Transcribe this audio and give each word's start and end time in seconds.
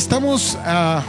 Estamos 0.00 0.56
ah, 0.62 1.04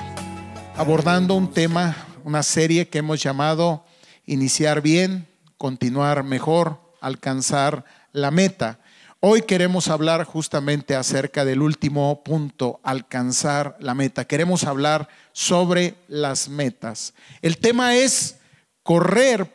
abordando 0.75 1.35
un 1.35 1.49
tema, 1.49 1.95
una 2.25 2.43
serie 2.43 2.89
que 2.89 2.97
hemos 2.97 3.23
llamado 3.23 3.85
Iniciar 4.25 4.81
bien, 4.81 5.29
continuar 5.57 6.23
mejor, 6.23 6.77
alcanzar 6.99 7.85
la 8.11 8.31
meta. 8.31 8.79
Hoy 9.21 9.43
queremos 9.43 9.87
hablar 9.87 10.25
justamente 10.25 10.93
acerca 10.93 11.45
del 11.45 11.61
último 11.61 12.21
punto, 12.21 12.81
alcanzar 12.83 13.77
la 13.79 13.95
meta. 13.95 14.25
Queremos 14.25 14.65
hablar 14.65 15.07
sobre 15.31 15.95
las 16.09 16.49
metas. 16.49 17.13
El 17.41 17.59
tema 17.59 17.95
es 17.95 18.39
correr 18.83 19.49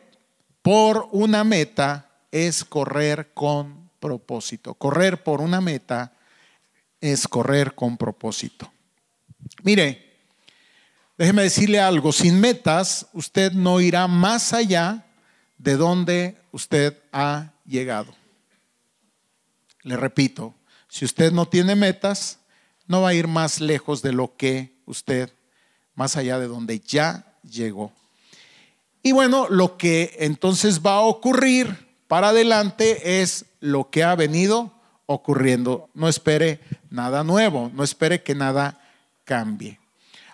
por 0.63 1.09
una 1.11 1.43
meta, 1.43 2.09
es 2.31 2.65
correr 2.65 3.33
con 3.35 3.91
propósito. 3.99 4.73
Correr 4.73 5.21
por 5.21 5.41
una 5.41 5.61
meta 5.61 6.13
es 6.99 7.27
correr 7.27 7.75
con 7.75 7.97
propósito. 7.97 8.71
Mire, 9.63 10.19
déjeme 11.17 11.43
decirle 11.43 11.79
algo, 11.79 12.11
sin 12.11 12.39
metas 12.39 13.07
usted 13.13 13.51
no 13.51 13.81
irá 13.81 14.07
más 14.07 14.53
allá 14.53 15.05
de 15.57 15.75
donde 15.75 16.37
usted 16.51 16.97
ha 17.11 17.53
llegado. 17.65 18.13
Le 19.83 19.97
repito, 19.97 20.53
si 20.87 21.05
usted 21.05 21.31
no 21.31 21.47
tiene 21.47 21.75
metas, 21.75 22.39
no 22.87 23.01
va 23.01 23.09
a 23.09 23.13
ir 23.13 23.27
más 23.27 23.59
lejos 23.59 24.01
de 24.01 24.13
lo 24.13 24.35
que 24.37 24.75
usted, 24.85 25.33
más 25.95 26.15
allá 26.15 26.39
de 26.39 26.47
donde 26.47 26.79
ya 26.79 27.37
llegó. 27.43 27.91
Y 29.03 29.11
bueno, 29.11 29.47
lo 29.49 29.77
que 29.77 30.15
entonces 30.19 30.81
va 30.85 30.95
a 30.95 31.01
ocurrir 31.01 31.87
para 32.07 32.29
adelante 32.29 33.21
es 33.21 33.45
lo 33.59 33.89
que 33.89 34.03
ha 34.03 34.15
venido 34.15 34.73
ocurriendo. 35.05 35.89
No 35.93 36.07
espere 36.07 36.59
nada 36.89 37.23
nuevo, 37.23 37.71
no 37.73 37.83
espere 37.83 38.23
que 38.23 38.35
nada 38.35 38.79
cambie. 39.27 39.77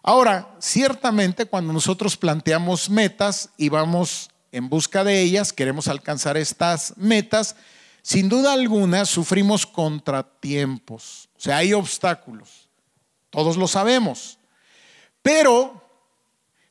Ahora, 0.03 0.55
ciertamente 0.59 1.45
cuando 1.45 1.73
nosotros 1.73 2.15
planteamos 2.15 2.89
metas 2.89 3.49
y 3.57 3.69
vamos 3.69 4.29
en 4.51 4.69
busca 4.69 5.03
de 5.03 5.19
ellas, 5.21 5.51
queremos 5.51 5.87
alcanzar 5.87 6.37
estas 6.37 6.93
metas, 6.95 7.55
sin 8.03 8.29
duda 8.29 8.53
alguna 8.53 9.05
sufrimos 9.05 9.65
contratiempos, 9.65 11.29
o 11.35 11.39
sea, 11.39 11.57
hay 11.57 11.73
obstáculos, 11.73 12.69
todos 13.29 13.57
lo 13.57 13.67
sabemos, 13.67 14.37
pero 15.21 15.81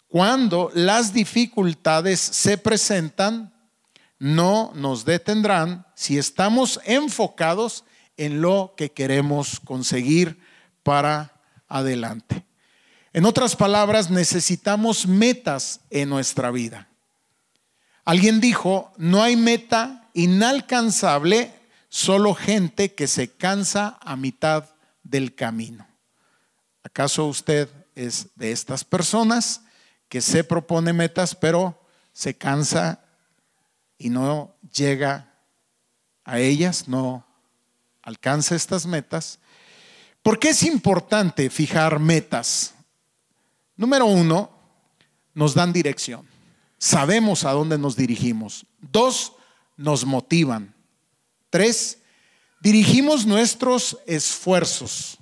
cuando 0.09 0.71
las 0.75 1.13
dificultades 1.13 2.21
se 2.21 2.59
presentan, 2.59 3.53
no 4.19 4.71
nos 4.75 5.05
detendrán 5.05 5.87
si 5.97 6.19
estamos 6.19 6.79
enfocados 6.85 7.85
en 8.17 8.43
lo 8.43 8.75
que 8.77 8.93
queremos 8.93 9.59
conseguir 9.59 10.39
para 10.83 11.32
adelante. 11.73 12.45
En 13.13 13.25
otras 13.25 13.57
palabras, 13.57 14.11
necesitamos 14.11 15.07
metas 15.07 15.81
en 15.91 16.09
nuestra 16.09 16.51
vida. 16.51 16.89
Alguien 18.05 18.41
dijo, 18.41 18.93
no 18.97 19.23
hay 19.23 19.37
meta 19.37 20.09
inalcanzable 20.15 21.53
solo 21.89 22.35
gente 22.35 22.95
que 22.95 23.07
se 23.07 23.29
cansa 23.29 23.99
a 24.01 24.17
mitad 24.17 24.65
del 25.03 25.35
camino. 25.35 25.87
¿Acaso 26.83 27.27
usted 27.27 27.69
es 27.95 28.29
de 28.35 28.53
estas 28.53 28.85
personas 28.85 29.63
que 30.09 30.21
se 30.21 30.45
propone 30.45 30.93
metas 30.93 31.35
pero 31.35 31.81
se 32.13 32.37
cansa 32.37 33.05
y 33.99 34.11
no 34.11 34.57
llega 34.75 35.33
a 36.25 36.39
ellas, 36.39 36.89
no 36.89 37.27
alcanza 38.03 38.57
estas 38.57 38.85
metas? 38.87 39.39
¿Por 40.23 40.39
qué 40.39 40.51
es 40.51 40.63
importante 40.63 41.51
fijar 41.51 41.99
metas? 41.99 42.75
Número 43.77 44.07
uno, 44.07 44.51
nos 45.35 45.55
dan 45.55 45.73
dirección. 45.73 46.27
Sabemos 46.79 47.45
a 47.45 47.53
dónde 47.53 47.77
nos 47.77 47.97
dirigimos. 47.97 48.65
Dos, 48.81 49.33
nos 49.77 50.05
motivan. 50.05 50.75
Tres, 51.51 51.99
dirigimos 52.61 53.27
nuestros 53.27 53.99
esfuerzos. 54.07 55.19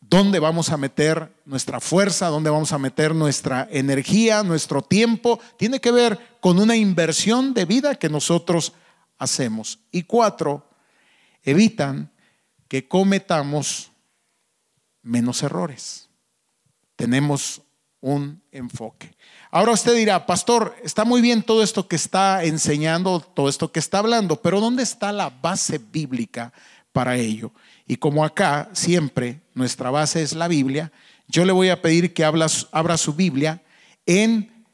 ¿Dónde 0.00 0.38
vamos 0.38 0.68
a 0.70 0.76
meter 0.76 1.34
nuestra 1.44 1.80
fuerza? 1.80 2.28
¿Dónde 2.28 2.50
vamos 2.50 2.72
a 2.72 2.78
meter 2.78 3.14
nuestra 3.14 3.66
energía, 3.70 4.42
nuestro 4.42 4.82
tiempo? 4.82 5.40
Tiene 5.56 5.80
que 5.80 5.90
ver 5.90 6.36
con 6.40 6.58
una 6.58 6.76
inversión 6.76 7.54
de 7.54 7.64
vida 7.64 7.94
que 7.94 8.10
nosotros 8.10 8.74
hacemos. 9.18 9.80
Y 9.90 10.02
cuatro, 10.02 10.68
evitan 11.42 12.11
que 12.72 12.88
cometamos 12.88 13.92
menos 15.02 15.42
errores. 15.42 16.08
Tenemos 16.96 17.60
un 18.00 18.42
enfoque. 18.50 19.14
Ahora 19.50 19.72
usted 19.72 19.94
dirá, 19.94 20.24
pastor, 20.24 20.74
está 20.82 21.04
muy 21.04 21.20
bien 21.20 21.42
todo 21.42 21.62
esto 21.62 21.86
que 21.86 21.96
está 21.96 22.44
enseñando, 22.44 23.20
todo 23.20 23.50
esto 23.50 23.70
que 23.70 23.78
está 23.78 23.98
hablando, 23.98 24.40
pero 24.40 24.58
¿dónde 24.58 24.84
está 24.84 25.12
la 25.12 25.28
base 25.28 25.76
bíblica 25.76 26.50
para 26.92 27.16
ello? 27.16 27.52
Y 27.86 27.96
como 27.96 28.24
acá 28.24 28.70
siempre 28.72 29.42
nuestra 29.52 29.90
base 29.90 30.22
es 30.22 30.32
la 30.32 30.48
Biblia, 30.48 30.90
yo 31.28 31.44
le 31.44 31.52
voy 31.52 31.68
a 31.68 31.82
pedir 31.82 32.14
que 32.14 32.24
abra 32.24 32.96
su 32.96 33.12
Biblia 33.12 33.60
en 34.06 34.64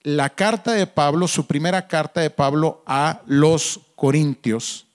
la 0.00 0.30
carta 0.30 0.72
de 0.72 0.86
Pablo, 0.86 1.28
su 1.28 1.46
primera 1.46 1.86
carta 1.86 2.22
de 2.22 2.30
Pablo 2.30 2.82
a 2.86 3.20
los 3.26 3.78
Corintios. 3.94 4.86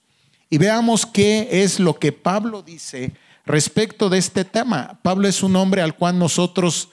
Y 0.49 0.57
veamos 0.57 1.05
qué 1.05 1.63
es 1.63 1.79
lo 1.79 1.99
que 1.99 2.11
Pablo 2.11 2.61
dice 2.61 3.13
respecto 3.45 4.09
de 4.09 4.17
este 4.17 4.45
tema. 4.45 4.99
Pablo 5.01 5.27
es 5.27 5.43
un 5.43 5.55
hombre 5.55 5.81
al 5.81 5.95
cual 5.95 6.17
nosotros 6.17 6.89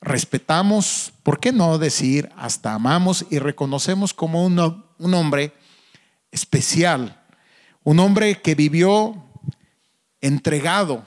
respetamos, 0.00 1.12
¿por 1.22 1.40
qué 1.40 1.52
no 1.52 1.78
decir 1.78 2.30
hasta 2.36 2.74
amamos 2.74 3.26
y 3.30 3.38
reconocemos 3.38 4.14
como 4.14 4.44
un, 4.44 4.84
un 4.98 5.14
hombre 5.14 5.52
especial? 6.30 7.20
Un 7.82 7.98
hombre 7.98 8.40
que 8.40 8.54
vivió 8.54 9.24
entregado 10.20 11.04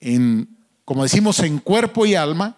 en, 0.00 0.56
como 0.84 1.02
decimos, 1.02 1.40
en 1.40 1.58
cuerpo 1.58 2.06
y 2.06 2.14
alma, 2.14 2.56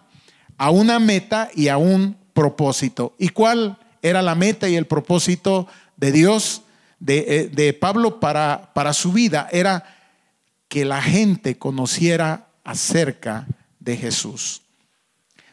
a 0.57 0.71
una 0.71 0.99
meta 0.99 1.49
y 1.55 1.69
a 1.69 1.77
un 1.77 2.17
propósito. 2.33 3.15
¿Y 3.17 3.29
cuál 3.29 3.77
era 4.01 4.21
la 4.21 4.35
meta 4.35 4.69
y 4.69 4.75
el 4.75 4.87
propósito 4.87 5.67
de 5.97 6.11
Dios, 6.11 6.63
de, 6.99 7.25
eh, 7.27 7.49
de 7.49 7.73
Pablo 7.73 8.19
para, 8.19 8.71
para 8.73 8.93
su 8.93 9.11
vida? 9.11 9.47
Era 9.51 9.97
que 10.67 10.85
la 10.85 11.01
gente 11.01 11.57
conociera 11.57 12.47
acerca 12.63 13.47
de 13.79 13.97
Jesús. 13.97 14.61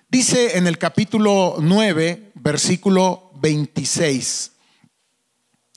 Dice 0.08 0.58
en 0.58 0.66
el 0.66 0.78
capítulo 0.78 1.56
9, 1.58 2.32
versículo 2.34 3.30
26. 3.40 4.52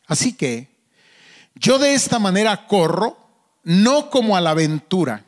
Así 0.08 0.34
que 0.34 0.68
yo 1.56 1.80
de 1.80 1.94
esta 1.94 2.20
manera 2.20 2.68
corro, 2.68 3.18
no 3.64 4.10
como 4.10 4.36
a 4.36 4.42
la 4.42 4.52
aventura. 4.52 5.26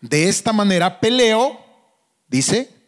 De 0.00 0.28
esta 0.28 0.52
manera 0.52 1.00
peleo, 1.00 1.60
dice. 2.28 2.79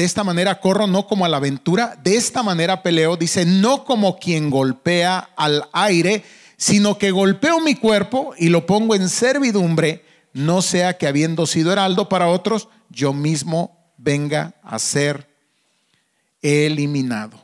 De 0.00 0.06
esta 0.06 0.24
manera 0.24 0.60
corro, 0.60 0.86
no 0.86 1.06
como 1.06 1.26
a 1.26 1.28
la 1.28 1.36
aventura. 1.36 1.94
De 2.02 2.16
esta 2.16 2.42
manera 2.42 2.82
peleo, 2.82 3.18
dice, 3.18 3.44
no 3.44 3.84
como 3.84 4.18
quien 4.18 4.48
golpea 4.48 5.28
al 5.36 5.68
aire, 5.74 6.24
sino 6.56 6.96
que 6.96 7.10
golpeo 7.10 7.60
mi 7.60 7.74
cuerpo 7.74 8.32
y 8.38 8.48
lo 8.48 8.64
pongo 8.64 8.94
en 8.94 9.10
servidumbre 9.10 10.02
no 10.32 10.62
sea 10.62 10.96
que 10.96 11.06
habiendo 11.06 11.46
sido 11.46 11.70
heraldo 11.70 12.08
para 12.08 12.28
otros, 12.28 12.68
yo 12.88 13.12
mismo 13.12 13.92
venga 13.98 14.54
a 14.62 14.78
ser 14.78 15.28
eliminado. 16.40 17.38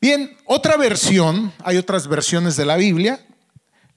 Bien, 0.00 0.38
otra 0.46 0.78
versión, 0.78 1.52
hay 1.64 1.76
otras 1.76 2.08
versiones 2.08 2.56
de 2.56 2.64
la 2.64 2.76
Biblia. 2.76 3.20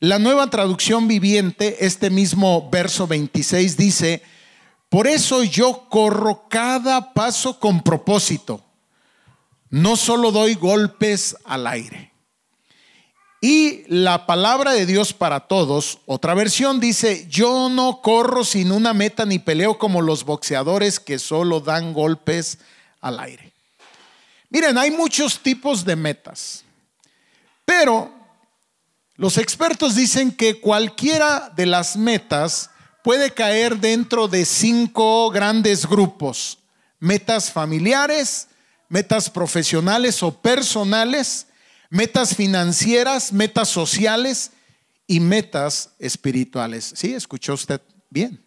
La 0.01 0.19
nueva 0.19 0.49
traducción 0.49 1.07
viviente, 1.07 1.85
este 1.85 2.09
mismo 2.09 2.69
verso 2.69 3.07
26 3.07 3.77
dice, 3.77 4.23
por 4.89 5.07
eso 5.07 5.43
yo 5.43 5.87
corro 5.87 6.47
cada 6.49 7.13
paso 7.13 7.59
con 7.59 7.81
propósito, 7.83 8.63
no 9.69 9.95
solo 9.95 10.31
doy 10.31 10.55
golpes 10.55 11.37
al 11.45 11.67
aire. 11.67 12.09
Y 13.41 13.83
la 13.87 14.25
palabra 14.25 14.73
de 14.73 14.85
Dios 14.85 15.13
para 15.13 15.41
todos, 15.41 15.99
otra 16.05 16.33
versión 16.33 16.81
dice, 16.81 17.25
yo 17.29 17.69
no 17.69 18.01
corro 18.01 18.43
sin 18.43 18.71
una 18.71 18.93
meta 18.93 19.25
ni 19.25 19.39
peleo 19.39 19.77
como 19.77 20.01
los 20.01 20.25
boxeadores 20.25 20.99
que 20.99 21.19
solo 21.19 21.61
dan 21.61 21.93
golpes 21.93 22.57
al 22.99 23.19
aire. 23.19 23.53
Miren, 24.49 24.77
hay 24.77 24.91
muchos 24.91 25.39
tipos 25.39 25.85
de 25.85 25.95
metas, 25.95 26.65
pero 27.63 28.11
los 29.15 29.37
expertos 29.37 29.95
dicen 29.95 30.31
que 30.31 30.59
cualquiera 30.59 31.49
de 31.55 31.65
las 31.65 31.95
metas 31.95 32.71
puede 33.03 33.31
caer 33.31 33.77
dentro 33.77 34.27
de 34.27 34.45
cinco 34.45 35.29
grandes 35.29 35.85
grupos. 35.85 36.59
Metas 36.99 37.51
familiares, 37.51 38.47
metas 38.89 39.29
profesionales 39.29 40.21
o 40.23 40.41
personales, 40.41 41.47
metas 41.89 42.35
financieras, 42.35 43.31
metas 43.31 43.69
sociales 43.69 44.51
y 45.07 45.19
metas 45.19 45.91
espirituales. 45.99 46.93
¿Sí? 46.95 47.13
¿Escuchó 47.13 47.53
usted 47.53 47.81
bien? 48.09 48.43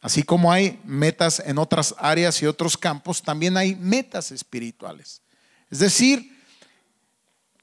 Así 0.00 0.22
como 0.22 0.52
hay 0.52 0.80
metas 0.84 1.42
en 1.44 1.58
otras 1.58 1.94
áreas 1.98 2.40
y 2.40 2.46
otros 2.46 2.76
campos, 2.76 3.22
también 3.22 3.56
hay 3.56 3.74
metas 3.74 4.30
espirituales. 4.30 5.22
Es 5.70 5.80
decir, 5.80 6.38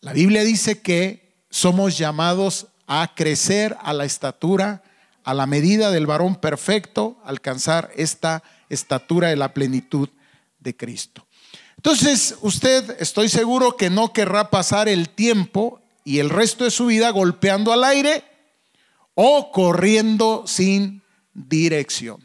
la 0.01 0.11
Biblia 0.13 0.43
dice 0.43 0.81
que 0.81 1.33
somos 1.49 1.97
llamados 1.97 2.67
a 2.85 3.13
crecer 3.15 3.77
a 3.81 3.93
la 3.93 4.05
estatura, 4.05 4.83
a 5.25 5.33
la 5.33 5.47
medida 5.47 5.91
del 5.91 6.05
varón 6.05 6.35
perfecto, 6.35 7.17
alcanzar 7.25 7.91
esta 7.95 8.43
estatura 8.69 9.29
de 9.29 9.35
la 9.35 9.53
plenitud 9.53 10.09
de 10.59 10.77
Cristo. 10.77 11.27
Entonces, 11.77 12.37
usted 12.41 12.95
estoy 12.99 13.27
seguro 13.29 13.75
que 13.75 13.89
no 13.89 14.13
querrá 14.13 14.51
pasar 14.51 14.87
el 14.87 15.09
tiempo 15.09 15.81
y 16.03 16.19
el 16.19 16.29
resto 16.29 16.63
de 16.63 16.71
su 16.71 16.85
vida 16.85 17.09
golpeando 17.09 17.73
al 17.73 17.83
aire 17.83 18.23
o 19.15 19.51
corriendo 19.51 20.43
sin 20.45 21.01
dirección. 21.33 22.23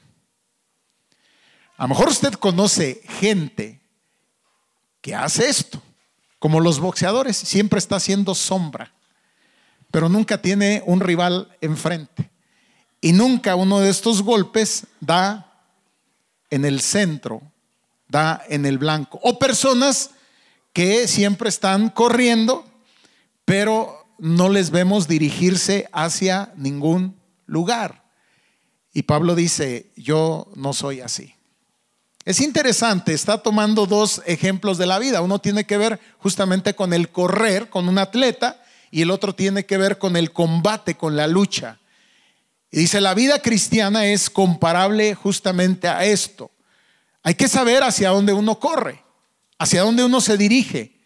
A 1.79 1.85
lo 1.85 1.88
mejor 1.88 2.08
usted 2.08 2.35
conoce 2.35 3.02
gente 3.20 3.81
que 5.00 5.14
hace 5.14 5.49
esto, 5.49 5.82
como 6.38 6.61
los 6.61 6.79
boxeadores, 6.81 7.37
siempre 7.37 7.79
está 7.79 7.97
haciendo 7.97 8.35
sombra, 8.35 8.93
pero 9.91 10.11
nunca 10.11 10.43
tiene 10.43 10.82
un 10.85 11.00
rival 11.00 11.56
enfrente. 11.62 12.31
Y 13.00 13.12
nunca 13.12 13.56
uno 13.56 13.81
de 13.81 13.91
estos 13.91 14.23
golpes 14.23 14.87
da 15.00 15.50
en 16.50 16.64
el 16.64 16.81
centro, 16.81 17.43
da 18.08 18.43
en 18.49 18.67
el 18.67 18.79
blanco. 18.79 19.19
O 19.23 19.38
personas 19.38 20.11
que 20.73 21.08
siempre 21.08 21.49
están 21.49 21.88
corriendo, 21.88 22.64
pero 23.44 24.06
no 24.19 24.49
les 24.49 24.70
vemos 24.70 25.08
dirigirse 25.08 25.88
hacia 25.93 26.52
ningún 26.56 27.17
lugar. 27.47 28.05
Y 28.93 29.02
Pablo 29.02 29.35
dice, 29.35 29.91
yo 29.97 30.50
no 30.55 30.73
soy 30.73 31.00
así. 31.00 31.35
Es 32.25 32.41
interesante, 32.41 33.14
está 33.14 33.38
tomando 33.38 33.87
dos 33.87 34.20
ejemplos 34.26 34.76
de 34.76 34.87
la 34.87 34.99
vida. 34.99 35.23
Uno 35.23 35.38
tiene 35.38 35.64
que 35.64 35.79
ver 35.79 35.99
justamente 36.19 36.75
con 36.75 36.93
el 36.93 37.08
correr, 37.08 37.70
con 37.70 37.88
un 37.88 37.99
atleta, 37.99 38.62
y 38.91 39.02
el 39.02 39.11
otro 39.11 39.35
tiene 39.35 39.64
que 39.64 39.79
ver 39.79 39.99
con 39.99 40.17
el 40.17 40.32
combate, 40.32 40.97
con 40.97 41.17
la 41.17 41.26
lucha. 41.26 41.79
Y 42.70 42.78
dice, 42.78 43.00
la 43.00 43.14
vida 43.14 43.40
cristiana 43.40 44.06
es 44.06 44.31
comparable 44.31 45.14
justamente 45.14 45.88
a 45.88 46.05
esto. 46.05 46.50
Hay 47.22 47.34
que 47.34 47.49
saber 47.49 47.82
hacia 47.82 48.11
dónde 48.11 48.32
uno 48.32 48.58
corre, 48.58 49.02
hacia 49.58 49.82
dónde 49.82 50.05
uno 50.05 50.20
se 50.20 50.37
dirige. 50.37 51.00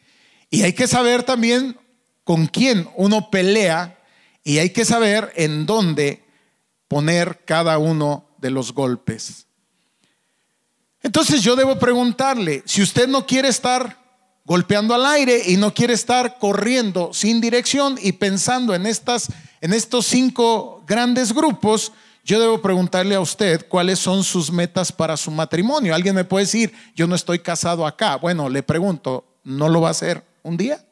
Y 0.51 0.63
hay 0.63 0.73
que 0.73 0.87
saber 0.87 1.23
también 1.23 1.79
con 2.23 2.47
quién 2.47 2.89
uno 2.97 3.31
pelea 3.31 3.99
y 4.43 4.59
hay 4.59 4.71
que 4.71 4.85
saber 4.85 5.33
en 5.37 5.67
dónde 5.67 6.23
poner 6.89 7.45
cada 7.45 7.79
uno 7.79 8.29
de 8.39 8.51
los 8.51 8.73
golpes. 8.73 9.47
Entonces 11.03 11.43
yo 11.43 11.57
debo 11.57 11.79
preguntarle, 11.79 12.63
si 12.67 12.83
usted 12.83 13.09
no 13.09 13.27
quiere 13.27 13.49
estar 13.49 13.99
golpeando 14.45 14.95
al 14.95 15.07
aire 15.07 15.43
y 15.47 15.57
no 15.57 15.73
quiere 15.73 15.95
estar 15.95 16.39
corriendo 16.39 17.13
sin 17.13 17.41
dirección 17.41 17.99
y 18.01 18.13
pensando 18.13 18.75
en 18.75 18.87
estas 18.87 19.29
en 19.65 19.73
estos 19.73 20.05
cinco 20.05 20.85
grandes 20.87 21.33
grupos, 21.33 21.91
yo 22.23 22.39
debo 22.39 22.61
preguntarle 22.61 23.15
a 23.15 23.21
usted 23.21 23.67
cuáles 23.67 23.99
son 23.99 24.23
sus 24.23 24.53
metas 24.53 24.93
para 24.93 25.17
su 25.17 25.31
matrimonio. 25.31 25.95
Alguien 25.95 26.15
me 26.15 26.25
puede 26.25 26.45
decir, 26.45 26.75
yo 26.95 27.07
no 27.07 27.15
estoy 27.15 27.39
casado 27.39 27.87
acá. 27.87 28.17
Bueno, 28.17 28.51
le 28.51 28.63
pregunto, 28.63 29.25
¿no 29.43 29.71
lo 29.71 29.81
va 29.81 29.89
a 29.89 29.93
hacer 29.93 30.23
un 30.43 30.59
día? 30.59 30.85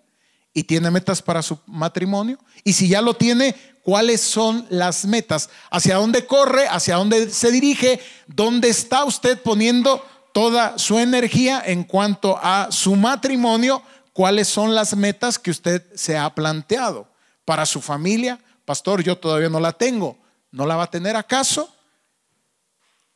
¿Y 0.54 0.62
tiene 0.64 0.90
metas 0.90 1.20
para 1.20 1.42
su 1.42 1.58
matrimonio? 1.66 2.38
Y 2.64 2.72
si 2.72 2.88
ya 2.88 3.02
lo 3.02 3.12
tiene, 3.12 3.54
¿cuáles 3.82 4.22
son 4.22 4.64
las 4.70 5.04
metas? 5.04 5.50
¿Hacia 5.70 5.96
dónde 5.96 6.24
corre? 6.24 6.66
¿Hacia 6.66 6.96
dónde 6.96 7.28
se 7.28 7.50
dirige? 7.50 8.00
¿Dónde 8.26 8.70
está 8.70 9.04
usted 9.04 9.38
poniendo 9.42 10.02
toda 10.32 10.78
su 10.78 10.98
energía 10.98 11.62
en 11.62 11.84
cuanto 11.84 12.38
a 12.42 12.68
su 12.70 12.96
matrimonio? 12.96 13.82
¿Cuáles 14.14 14.48
son 14.48 14.74
las 14.74 14.96
metas 14.96 15.38
que 15.38 15.50
usted 15.50 15.84
se 15.94 16.16
ha 16.16 16.34
planteado 16.34 17.06
para 17.44 17.66
su 17.66 17.82
familia? 17.82 18.38
Pastor, 18.64 19.02
yo 19.02 19.18
todavía 19.18 19.48
no 19.48 19.60
la 19.60 19.72
tengo. 19.72 20.18
¿No 20.50 20.66
la 20.66 20.76
va 20.76 20.84
a 20.84 20.90
tener 20.90 21.16
acaso? 21.16 21.74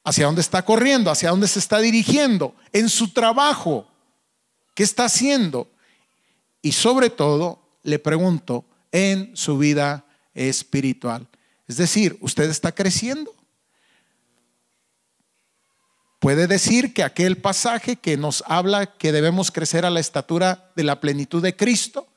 ¿Hacia 0.05 0.27
dónde 0.27 0.41
está 0.41 0.65
corriendo? 0.65 1.11
¿Hacia 1.11 1.31
dónde 1.31 1.49
se 1.49 1.59
está 1.59 1.79
dirigiendo? 1.79 2.55
En 2.73 2.89
su 2.89 3.13
trabajo. 3.13 3.87
¿Qué 4.75 4.83
está 4.83 5.05
haciendo? 5.05 5.71
Y 6.63 6.73
sobre 6.73 7.11
todo, 7.11 7.61
le 7.83 7.99
pregunto, 7.99 8.65
en 8.93 9.37
su 9.37 9.59
vida 9.59 10.05
espiritual. 10.35 11.29
Es 11.69 11.77
decir, 11.77 12.17
¿usted 12.21 12.49
está 12.51 12.73
creciendo? 12.73 13.35
Puede 16.19 16.47
decir 16.47 16.95
que 16.95 17.03
aquel 17.03 17.37
pasaje 17.37 17.97
que 17.97 18.17
nos 18.17 18.43
habla 18.47 18.87
que 18.87 19.13
debemos 19.13 19.51
crecer 19.51 19.85
a 19.85 19.91
la 19.91 20.01
estatura 20.01 20.73
de 20.75 20.85
la 20.85 21.01
plenitud 21.01 21.43
de 21.43 21.55
Cristo, 21.55 22.09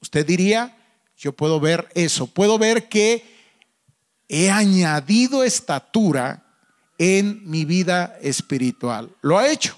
usted 0.00 0.26
diría, 0.26 0.76
yo 1.22 1.32
puedo 1.32 1.60
ver 1.60 1.88
eso, 1.94 2.26
puedo 2.26 2.58
ver 2.58 2.88
que 2.88 3.24
he 4.28 4.50
añadido 4.50 5.44
estatura 5.44 6.44
en 6.98 7.48
mi 7.48 7.64
vida 7.64 8.18
espiritual. 8.20 9.14
Lo 9.20 9.38
ha 9.38 9.48
hecho. 9.48 9.76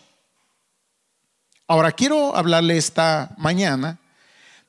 Ahora 1.66 1.92
quiero 1.92 2.34
hablarle 2.34 2.78
esta 2.78 3.34
mañana 3.36 4.00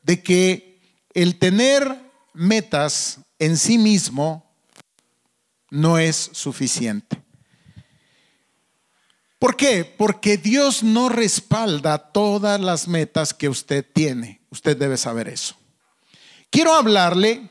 de 0.03 0.21
que 0.21 0.81
el 1.13 1.39
tener 1.39 1.97
metas 2.33 3.19
en 3.39 3.55
sí 3.55 3.77
mismo 3.77 4.43
no 5.69 5.97
es 5.97 6.29
suficiente. 6.33 7.23
¿Por 9.39 9.55
qué? 9.55 9.85
Porque 9.85 10.35
Dios 10.35 10.83
no 10.83 11.07
respalda 11.07 12.11
todas 12.11 12.59
las 12.59 12.89
metas 12.89 13.33
que 13.33 13.47
usted 13.47 13.85
tiene. 13.93 14.41
Usted 14.49 14.75
debe 14.75 14.97
saber 14.97 15.29
eso. 15.29 15.55
Quiero 16.55 16.73
hablarle 16.73 17.49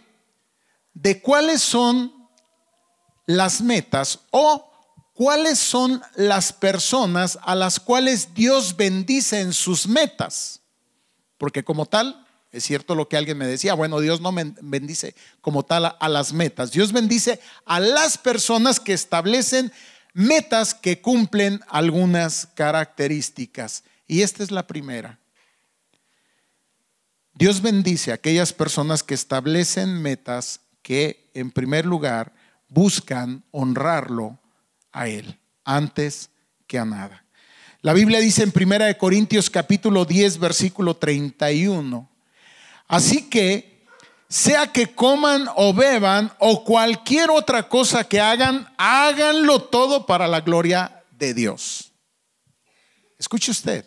de 0.95 1.21
cuáles 1.21 1.61
son 1.61 2.11
las 3.27 3.61
metas 3.61 4.21
o 4.31 4.73
cuáles 5.13 5.59
son 5.59 6.01
las 6.15 6.55
personas 6.55 7.39
a 7.43 7.55
las 7.55 7.79
cuales 7.79 8.33
Dios 8.33 8.75
bendice 8.75 9.43
en 9.43 9.53
sus 9.53 9.87
metas. 9.87 10.63
Porque 11.37 11.63
como 11.63 11.85
tal, 11.85 12.27
es 12.51 12.65
cierto 12.65 12.95
lo 12.95 13.07
que 13.07 13.19
alguien 13.19 13.37
me 13.37 13.47
decía, 13.47 13.75
bueno, 13.75 14.01
Dios 14.01 14.23
no 14.23 14.33
bendice 14.33 15.15
como 15.43 15.65
tal 15.65 15.95
a, 16.01 16.09
las 16.09 16.33
metas. 16.33 16.73
Dios 16.73 16.91
bendice 16.91 17.41
a 17.67 17.81
las 17.81 18.17
personas 18.17 18.81
que 18.81 18.95
establecen 18.95 19.71
metas 20.15 20.73
que 20.73 21.03
cumplen 21.03 21.61
algunas 21.69 22.49
características. 22.55 23.85
Y 24.07 24.23
esta 24.23 24.43
es 24.43 24.51
la 24.51 24.67
primera. 24.67 25.19
Dios 27.35 27.61
bendice 27.61 28.13
a 28.13 28.15
aquellas 28.15 28.53
personas 28.53 29.03
que 29.03 29.15
establecen 29.15 30.01
metas 30.01 30.61
que, 30.83 31.31
en 31.35 31.51
primer 31.51 31.85
lugar, 31.85 32.33
buscan 32.69 33.45
honrarlo 33.51 34.39
a 34.93 35.09
Él 35.09 35.41
antes 35.65 36.31
que 36.69 36.79
a 36.79 36.85
nada. 36.85 37.25
La 37.83 37.93
Biblia 37.93 38.21
dice 38.21 38.45
en 38.45 38.53
1 38.55 38.97
Corintios 38.99 39.51
capítulo 39.51 40.05
10 40.05 40.39
versículo 40.39 40.97
31, 40.97 42.09
así 42.87 43.29
que 43.29 43.85
sea 44.29 44.73
que 44.73 44.95
coman 44.95 45.49
o 45.57 45.75
beban 45.75 46.33
o 46.39 46.65
cualquier 46.65 47.31
otra 47.31 47.69
cosa 47.69 48.05
que 48.05 48.21
hagan, 48.21 48.73
háganlo 48.79 49.61
todo 49.61 50.07
para 50.07 50.29
la 50.29 50.41
gloria 50.41 51.03
de 51.11 51.35
Dios. 51.35 51.93
Escuche 53.19 53.51
usted, 53.51 53.85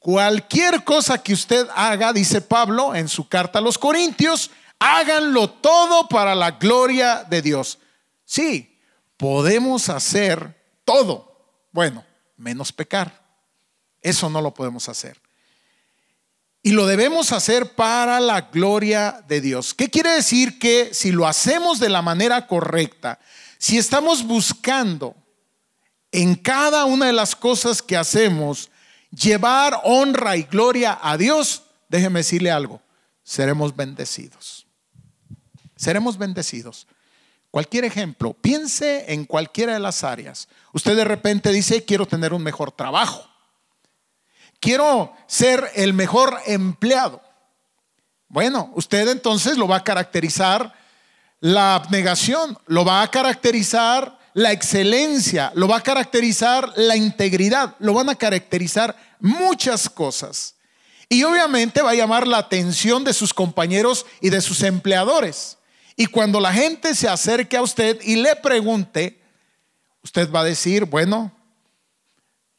cualquier 0.00 0.82
cosa 0.82 1.22
que 1.22 1.32
usted 1.32 1.68
haga, 1.76 2.12
dice 2.12 2.40
Pablo 2.40 2.94
en 2.96 3.08
su 3.08 3.28
carta 3.28 3.60
a 3.60 3.62
los 3.62 3.78
Corintios, 3.78 4.50
háganlo 4.80 5.48
todo 5.48 6.08
para 6.08 6.34
la 6.34 6.52
gloria 6.52 7.24
de 7.28 7.42
Dios. 7.42 7.78
Sí, 8.24 8.76
podemos 9.16 9.88
hacer 9.88 10.56
todo. 10.84 11.30
Bueno, 11.70 12.04
menos 12.36 12.72
pecar. 12.72 13.20
Eso 14.00 14.28
no 14.28 14.40
lo 14.40 14.52
podemos 14.52 14.88
hacer. 14.88 15.20
Y 16.62 16.72
lo 16.72 16.86
debemos 16.86 17.32
hacer 17.32 17.74
para 17.74 18.20
la 18.20 18.42
gloria 18.42 19.24
de 19.28 19.40
Dios. 19.40 19.72
¿Qué 19.72 19.88
quiere 19.88 20.10
decir? 20.10 20.58
Que 20.58 20.92
si 20.92 21.10
lo 21.12 21.26
hacemos 21.26 21.78
de 21.78 21.88
la 21.88 22.02
manera 22.02 22.46
correcta, 22.46 23.18
si 23.58 23.78
estamos 23.78 24.24
buscando 24.26 25.14
en 26.12 26.34
cada 26.34 26.86
una 26.86 27.06
de 27.06 27.12
las 27.12 27.36
cosas 27.36 27.82
que 27.82 27.96
hacemos 27.96 28.69
llevar 29.10 29.80
honra 29.84 30.36
y 30.36 30.44
gloria 30.44 30.98
a 31.00 31.16
Dios, 31.16 31.64
déjeme 31.88 32.20
decirle 32.20 32.50
algo, 32.50 32.80
seremos 33.22 33.74
bendecidos. 33.74 34.66
Seremos 35.76 36.18
bendecidos. 36.18 36.86
Cualquier 37.50 37.84
ejemplo, 37.84 38.34
piense 38.34 39.12
en 39.12 39.24
cualquiera 39.24 39.72
de 39.72 39.80
las 39.80 40.04
áreas. 40.04 40.48
Usted 40.72 40.94
de 40.94 41.04
repente 41.04 41.50
dice, 41.50 41.84
quiero 41.84 42.06
tener 42.06 42.32
un 42.32 42.42
mejor 42.42 42.70
trabajo. 42.70 43.28
Quiero 44.60 45.12
ser 45.26 45.70
el 45.74 45.94
mejor 45.94 46.38
empleado. 46.46 47.22
Bueno, 48.28 48.70
usted 48.74 49.08
entonces 49.08 49.56
lo 49.56 49.66
va 49.66 49.76
a 49.76 49.84
caracterizar 49.84 50.72
la 51.40 51.74
abnegación, 51.74 52.56
lo 52.66 52.84
va 52.84 53.02
a 53.02 53.10
caracterizar 53.10 54.19
la 54.34 54.52
excelencia, 54.52 55.52
lo 55.54 55.68
va 55.68 55.78
a 55.78 55.82
caracterizar 55.82 56.72
la 56.76 56.96
integridad, 56.96 57.74
lo 57.78 57.94
van 57.94 58.08
a 58.08 58.14
caracterizar 58.14 58.96
muchas 59.18 59.88
cosas. 59.88 60.54
Y 61.08 61.24
obviamente 61.24 61.82
va 61.82 61.90
a 61.90 61.94
llamar 61.94 62.26
la 62.26 62.38
atención 62.38 63.02
de 63.02 63.12
sus 63.12 63.34
compañeros 63.34 64.06
y 64.20 64.30
de 64.30 64.40
sus 64.40 64.62
empleadores. 64.62 65.58
Y 65.96 66.06
cuando 66.06 66.38
la 66.38 66.52
gente 66.52 66.94
se 66.94 67.08
acerque 67.08 67.56
a 67.56 67.62
usted 67.62 68.00
y 68.02 68.16
le 68.16 68.36
pregunte, 68.36 69.20
usted 70.02 70.30
va 70.30 70.40
a 70.40 70.44
decir, 70.44 70.84
bueno, 70.84 71.32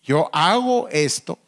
yo 0.02 0.30
hago 0.34 0.90
esto 0.90 1.40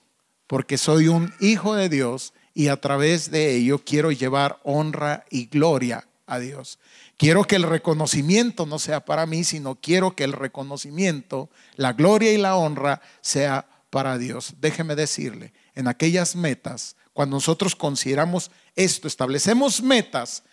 porque 0.48 0.78
soy 0.78 1.08
un 1.08 1.34
hijo 1.40 1.76
de 1.76 1.90
Dios 1.90 2.34
y 2.54 2.68
a 2.68 2.78
través 2.78 3.32
de 3.32 3.56
ello 3.56 3.80
quiero 3.84 4.12
llevar 4.12 4.60
honra 4.64 5.26
y 5.30 5.48
gloria 5.48 6.08
a 6.26 6.40
Dios. 6.40 6.80
Quiero 7.24 7.46
que 7.46 7.56
el 7.56 7.64
reconocimiento 7.64 8.66
no 8.66 8.80
sea 8.80 9.06
para 9.06 9.26
mí, 9.26 9.46
sino 9.46 9.76
quiero 9.76 10.14
que 10.14 10.26
el 10.26 10.34
reconocimiento, 10.34 11.50
la 11.78 11.94
gloria 11.94 12.34
y 12.34 12.38
la 12.38 12.58
honra 12.58 13.02
sea 13.22 13.66
para 13.90 14.18
Dios. 14.18 14.56
Déjeme 14.60 14.94
decirle, 14.94 15.54
en 15.74 15.88
aquellas 15.88 16.36
metas, 16.36 16.98
cuando 17.14 17.38
nosotros 17.38 17.78
consideramos 17.78 18.52
esto, 18.76 19.08
establecemos 19.08 19.82
metas 19.82 20.44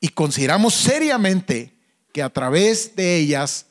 y 0.00 0.08
consideramos 0.08 0.72
seriamente 0.72 1.74
que 2.14 2.22
a 2.22 2.30
través 2.30 2.96
de 2.96 3.16
ellas 3.16 3.66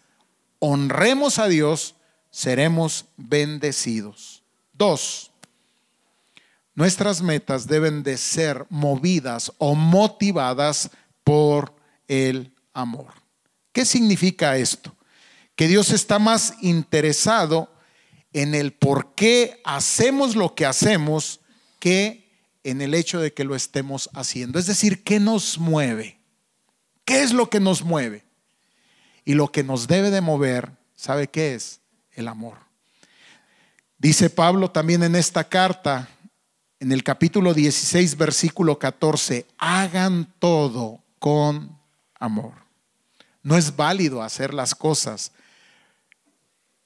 honremos 0.60 1.40
a 1.40 1.48
Dios, 1.48 1.96
seremos 2.30 3.06
bendecidos. 3.18 4.44
Dos, 4.74 5.32
nuestras 6.76 7.24
metas 7.24 7.66
deben 7.66 8.04
de 8.04 8.16
ser 8.16 8.68
movidas 8.70 9.52
o 9.58 9.74
motivadas 9.74 10.92
por 11.24 11.79
el 12.10 12.54
amor. 12.74 13.14
¿Qué 13.72 13.86
significa 13.86 14.58
esto? 14.58 14.94
Que 15.56 15.70
Dios 15.70 15.92
está 15.92 16.20
más 16.20 16.56
interesado 16.62 17.72
en 18.34 18.54
el 18.54 18.74
por 18.74 19.16
qué 19.16 19.62
hacemos 19.64 20.36
lo 20.36 20.56
que 20.56 20.66
hacemos 20.66 21.40
que 21.80 22.30
en 22.64 22.82
el 22.82 22.94
hecho 22.94 23.22
de 23.22 23.34
que 23.34 23.46
lo 23.46 23.56
estemos 23.56 24.10
haciendo. 24.14 24.60
Es 24.60 24.66
decir, 24.66 25.04
¿qué 25.04 25.20
nos 25.20 25.58
mueve? 25.58 26.20
¿Qué 27.06 27.24
es 27.24 27.32
lo 27.32 27.50
que 27.50 27.60
nos 27.60 27.84
mueve? 27.84 28.26
Y 29.24 29.34
lo 29.34 29.52
que 29.52 29.64
nos 29.64 29.88
debe 29.88 30.12
de 30.12 30.22
mover, 30.22 30.72
¿sabe 30.96 31.30
qué 31.30 31.56
es? 31.56 31.80
El 32.12 32.28
amor. 32.28 32.58
Dice 33.98 34.30
Pablo 34.30 34.72
también 34.72 35.04
en 35.04 35.16
esta 35.16 35.44
carta, 35.44 36.10
en 36.80 36.92
el 36.92 37.04
capítulo 37.04 37.54
16, 37.54 38.18
versículo 38.18 38.80
14, 38.80 39.46
hagan 39.58 40.34
todo 40.40 41.04
con 41.20 41.79
amor. 42.20 42.54
No 43.42 43.58
es 43.58 43.76
válido 43.76 44.22
hacer 44.22 44.54
las 44.54 44.76
cosas 44.76 45.32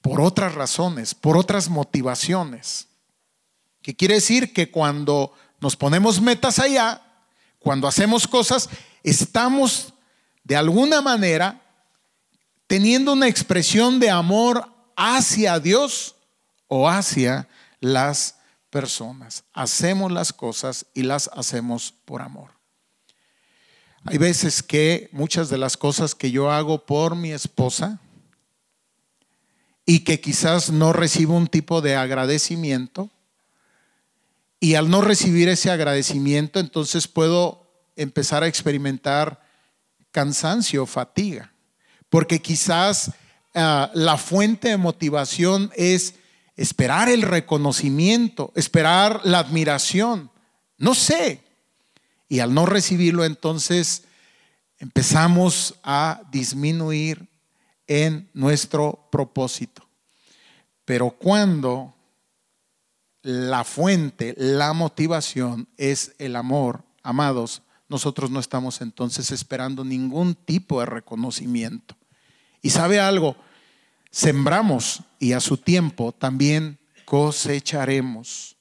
por 0.00 0.20
otras 0.20 0.54
razones, 0.54 1.14
por 1.14 1.36
otras 1.36 1.68
motivaciones. 1.68 2.88
¿Qué 3.82 3.94
quiere 3.94 4.14
decir? 4.14 4.52
Que 4.52 4.70
cuando 4.70 5.32
nos 5.60 5.76
ponemos 5.76 6.20
metas 6.20 6.58
allá, 6.58 7.02
cuando 7.58 7.88
hacemos 7.88 8.26
cosas, 8.26 8.68
estamos 9.02 9.94
de 10.44 10.56
alguna 10.56 11.00
manera 11.00 11.60
teniendo 12.66 13.12
una 13.12 13.28
expresión 13.28 13.98
de 13.98 14.10
amor 14.10 14.70
hacia 14.96 15.58
Dios 15.58 16.14
o 16.68 16.88
hacia 16.88 17.48
las 17.80 18.36
personas. 18.70 19.44
Hacemos 19.52 20.12
las 20.12 20.32
cosas 20.32 20.86
y 20.94 21.02
las 21.02 21.30
hacemos 21.32 21.94
por 22.04 22.22
amor. 22.22 22.53
Hay 24.04 24.18
veces 24.18 24.62
que 24.62 25.08
muchas 25.12 25.48
de 25.48 25.58
las 25.58 25.76
cosas 25.76 26.14
que 26.14 26.30
yo 26.30 26.50
hago 26.50 26.84
por 26.84 27.16
mi 27.16 27.32
esposa 27.32 28.00
y 29.86 30.00
que 30.00 30.20
quizás 30.20 30.70
no 30.70 30.92
recibo 30.92 31.36
un 31.36 31.46
tipo 31.46 31.80
de 31.80 31.96
agradecimiento, 31.96 33.10
y 34.64 34.76
al 34.76 34.88
no 34.88 35.02
recibir 35.02 35.50
ese 35.50 35.70
agradecimiento, 35.70 36.58
entonces 36.58 37.06
puedo 37.06 37.70
empezar 37.96 38.42
a 38.42 38.46
experimentar 38.46 39.42
cansancio, 40.10 40.86
fatiga, 40.86 41.52
porque 42.08 42.40
quizás 42.40 43.12
ah, 43.54 43.90
la 43.92 44.16
fuente 44.16 44.68
de 44.68 44.78
motivación 44.78 45.70
es 45.76 46.14
esperar 46.56 47.10
el 47.10 47.20
reconocimiento, 47.20 48.52
esperar 48.54 49.20
la 49.24 49.40
admiración, 49.40 50.30
no 50.78 50.94
sé, 50.94 51.43
y 52.28 52.40
al 52.40 52.54
no 52.54 52.66
recibirlo, 52.66 53.24
entonces 53.24 54.04
empezamos 54.78 55.74
a 55.82 56.22
disminuir 56.30 57.28
en 57.86 58.28
nuestro 58.34 59.08
propósito. 59.10 59.86
Pero 60.84 61.10
cuando 61.10 61.94
la 63.22 63.64
fuente, 63.64 64.34
la 64.36 64.72
motivación 64.72 65.68
es 65.76 66.14
el 66.18 66.36
amor, 66.36 66.84
amados, 67.02 67.62
nosotros 67.88 68.30
no 68.30 68.40
estamos 68.40 68.80
entonces 68.80 69.30
esperando 69.30 69.84
ningún 69.84 70.34
tipo 70.34 70.80
de 70.80 70.86
reconocimiento. 70.86 71.96
Y 72.60 72.70
sabe 72.70 73.00
algo, 73.00 73.36
sembramos 74.10 75.02
y 75.18 75.32
a 75.32 75.40
su 75.40 75.56
tiempo 75.56 76.12
también 76.12 76.78
cosecharemos, 77.04 78.56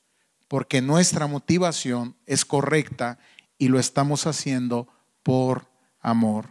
porque 0.48 0.82
nuestra 0.82 1.28
motivación 1.28 2.16
es 2.26 2.46
correcta 2.46 3.18
y 3.64 3.70
lo 3.70 3.80
estamos 3.80 4.28
haciendo 4.28 4.90
por 5.24 5.66
amor. 6.02 6.50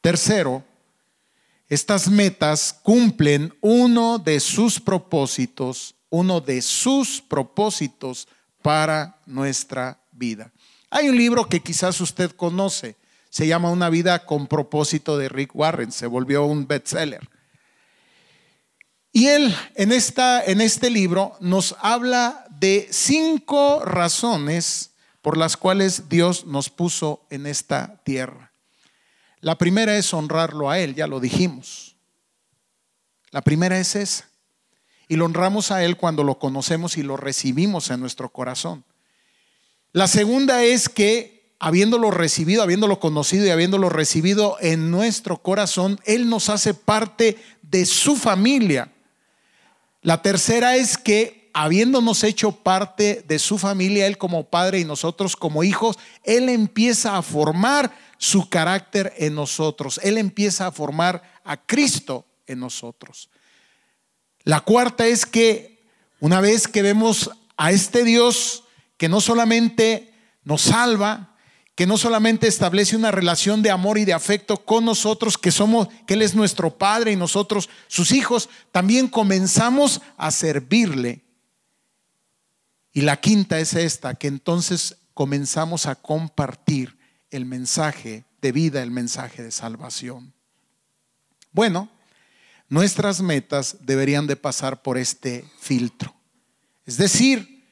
Tercero, 0.00 0.64
estas 1.68 2.08
metas 2.08 2.72
cumplen 2.82 3.52
uno 3.60 4.18
de 4.18 4.40
sus 4.40 4.80
propósitos, 4.80 5.94
uno 6.08 6.40
de 6.40 6.62
sus 6.62 7.20
propósitos 7.20 8.26
para 8.62 9.20
nuestra 9.26 10.00
vida. 10.12 10.50
Hay 10.88 11.10
un 11.10 11.18
libro 11.18 11.46
que 11.46 11.60
quizás 11.60 12.00
usted 12.00 12.30
conoce, 12.30 12.96
se 13.28 13.46
llama 13.46 13.70
Una 13.70 13.90
vida 13.90 14.24
con 14.24 14.46
propósito 14.46 15.18
de 15.18 15.28
Rick 15.28 15.54
Warren, 15.54 15.92
se 15.92 16.06
volvió 16.06 16.46
un 16.46 16.66
bestseller. 16.66 17.28
Y 19.12 19.26
él 19.26 19.54
en, 19.74 19.92
esta, 19.92 20.42
en 20.42 20.62
este 20.62 20.88
libro 20.88 21.36
nos 21.40 21.76
habla 21.82 22.46
de 22.48 22.88
cinco 22.90 23.84
razones 23.84 24.89
por 25.22 25.36
las 25.36 25.56
cuales 25.56 26.08
Dios 26.08 26.46
nos 26.46 26.70
puso 26.70 27.26
en 27.30 27.46
esta 27.46 28.02
tierra. 28.04 28.52
La 29.40 29.56
primera 29.56 29.96
es 29.96 30.12
honrarlo 30.12 30.70
a 30.70 30.78
Él, 30.78 30.94
ya 30.94 31.06
lo 31.06 31.20
dijimos. 31.20 31.96
La 33.30 33.42
primera 33.42 33.78
es 33.78 33.96
esa. 33.96 34.28
Y 35.08 35.16
lo 35.16 35.24
honramos 35.24 35.70
a 35.70 35.84
Él 35.84 35.96
cuando 35.96 36.24
lo 36.24 36.38
conocemos 36.38 36.96
y 36.96 37.02
lo 37.02 37.16
recibimos 37.16 37.90
en 37.90 38.00
nuestro 38.00 38.28
corazón. 38.28 38.84
La 39.92 40.06
segunda 40.06 40.62
es 40.62 40.88
que 40.88 41.54
habiéndolo 41.58 42.10
recibido, 42.10 42.62
habiéndolo 42.62 43.00
conocido 43.00 43.44
y 43.44 43.50
habiéndolo 43.50 43.88
recibido 43.88 44.56
en 44.60 44.90
nuestro 44.90 45.42
corazón, 45.42 46.00
Él 46.04 46.28
nos 46.28 46.48
hace 46.48 46.74
parte 46.74 47.36
de 47.62 47.86
su 47.86 48.16
familia. 48.16 48.92
La 50.02 50.22
tercera 50.22 50.76
es 50.76 50.96
que 50.96 51.39
habiéndonos 51.52 52.24
hecho 52.24 52.52
parte 52.52 53.24
de 53.26 53.38
su 53.38 53.58
familia, 53.58 54.06
Él 54.06 54.18
como 54.18 54.44
padre 54.44 54.80
y 54.80 54.84
nosotros 54.84 55.36
como 55.36 55.64
hijos, 55.64 55.98
Él 56.24 56.48
empieza 56.48 57.16
a 57.16 57.22
formar 57.22 57.92
su 58.18 58.48
carácter 58.48 59.14
en 59.16 59.34
nosotros. 59.34 59.98
Él 60.02 60.18
empieza 60.18 60.66
a 60.66 60.72
formar 60.72 61.22
a 61.42 61.56
Cristo 61.56 62.26
en 62.46 62.60
nosotros. 62.60 63.30
La 64.44 64.60
cuarta 64.60 65.06
es 65.06 65.26
que 65.26 65.82
una 66.20 66.40
vez 66.40 66.68
que 66.68 66.82
vemos 66.82 67.30
a 67.56 67.72
este 67.72 68.04
Dios 68.04 68.64
que 68.96 69.08
no 69.08 69.20
solamente 69.22 70.12
nos 70.44 70.60
salva, 70.60 71.34
que 71.74 71.86
no 71.86 71.96
solamente 71.96 72.46
establece 72.46 72.94
una 72.94 73.10
relación 73.10 73.62
de 73.62 73.70
amor 73.70 73.96
y 73.96 74.04
de 74.04 74.12
afecto 74.12 74.58
con 74.58 74.84
nosotros, 74.84 75.38
que 75.38 75.50
somos, 75.50 75.88
que 76.06 76.12
Él 76.12 76.20
es 76.20 76.34
nuestro 76.34 76.76
Padre 76.76 77.12
y 77.12 77.16
nosotros 77.16 77.70
sus 77.88 78.12
hijos, 78.12 78.50
también 78.70 79.08
comenzamos 79.08 80.02
a 80.18 80.30
servirle 80.30 81.22
y 82.92 83.02
la 83.02 83.20
quinta 83.20 83.58
es 83.58 83.74
esta, 83.74 84.14
que 84.14 84.28
entonces 84.28 84.96
comenzamos 85.14 85.86
a 85.86 85.94
compartir 85.94 86.98
el 87.30 87.44
mensaje 87.44 88.24
de 88.40 88.52
vida, 88.52 88.82
el 88.82 88.90
mensaje 88.90 89.42
de 89.42 89.50
salvación. 89.50 90.32
Bueno, 91.52 91.88
nuestras 92.68 93.20
metas 93.20 93.78
deberían 93.80 94.26
de 94.26 94.36
pasar 94.36 94.82
por 94.82 94.98
este 94.98 95.44
filtro. 95.58 96.14
Es 96.86 96.96
decir, 96.96 97.64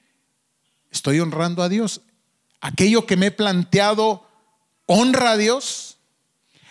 estoy 0.90 1.20
honrando 1.20 1.62
a 1.62 1.68
Dios. 1.68 2.02
Aquello 2.60 3.06
que 3.06 3.16
me 3.16 3.26
he 3.26 3.30
planteado 3.30 4.28
honra 4.86 5.32
a 5.32 5.36
Dios. 5.36 5.98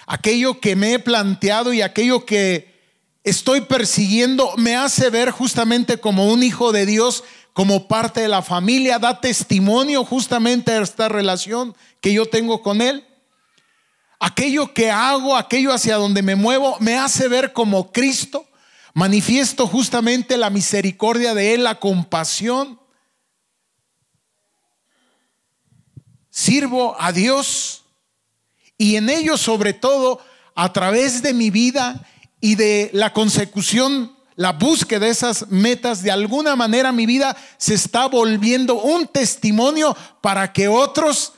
Aquello 0.05 0.59
que 0.59 0.75
me 0.75 0.93
he 0.93 0.99
planteado 0.99 1.73
y 1.73 1.81
aquello 1.81 2.25
que 2.25 2.77
estoy 3.23 3.61
persiguiendo 3.61 4.53
me 4.57 4.75
hace 4.75 5.09
ver 5.09 5.31
justamente 5.31 5.97
como 5.97 6.31
un 6.31 6.43
hijo 6.43 6.71
de 6.71 6.85
Dios 6.85 7.23
como 7.57 7.87
parte 7.87 8.21
de 8.21 8.27
la 8.27 8.43
familia, 8.43 8.99
da 8.99 9.19
testimonio 9.19 10.05
justamente 10.05 10.71
a 10.71 10.83
esta 10.83 11.09
relación 11.09 11.75
que 12.01 12.13
yo 12.13 12.27
tengo 12.27 12.61
con 12.61 12.83
Él. 12.83 13.03
aquello 14.19 14.75
que 14.75 14.91
hago, 14.91 15.35
aquello 15.35 15.73
hacia 15.73 15.95
donde 15.95 16.21
me 16.21 16.35
muevo, 16.35 16.77
me 16.79 16.99
hace 16.99 17.27
ver 17.27 17.53
como 17.53 17.91
Cristo. 17.91 18.47
Manifiesto 18.93 19.65
justamente 19.65 20.37
la 20.37 20.51
misericordia 20.51 21.33
de 21.33 21.55
Él, 21.55 21.63
la 21.63 21.79
compasión. 21.79 22.79
Sirvo 26.29 26.95
a 26.99 27.11
Dios 27.11 27.85
y 28.77 28.97
en 28.97 29.09
ello 29.09 29.35
sobre 29.35 29.73
todo 29.73 30.23
a 30.53 30.71
través 30.73 31.23
de 31.23 31.33
mi 31.33 31.49
vida 31.49 32.05
y 32.39 32.53
de 32.53 32.91
la 32.93 33.13
consecución, 33.13 34.15
la 34.37 34.53
búsqueda 34.53 34.99
de 34.99 35.09
esas 35.09 35.49
metas, 35.49 36.03
de 36.03 36.11
alguna 36.11 36.55
manera 36.55 36.91
mi 36.91 37.07
vida 37.07 37.35
se 37.57 37.73
está 37.73 38.05
volviendo 38.05 38.75
un 38.75 39.07
testimonio 39.07 39.97
para 40.21 40.53
que 40.53 40.67
otros 40.67 41.33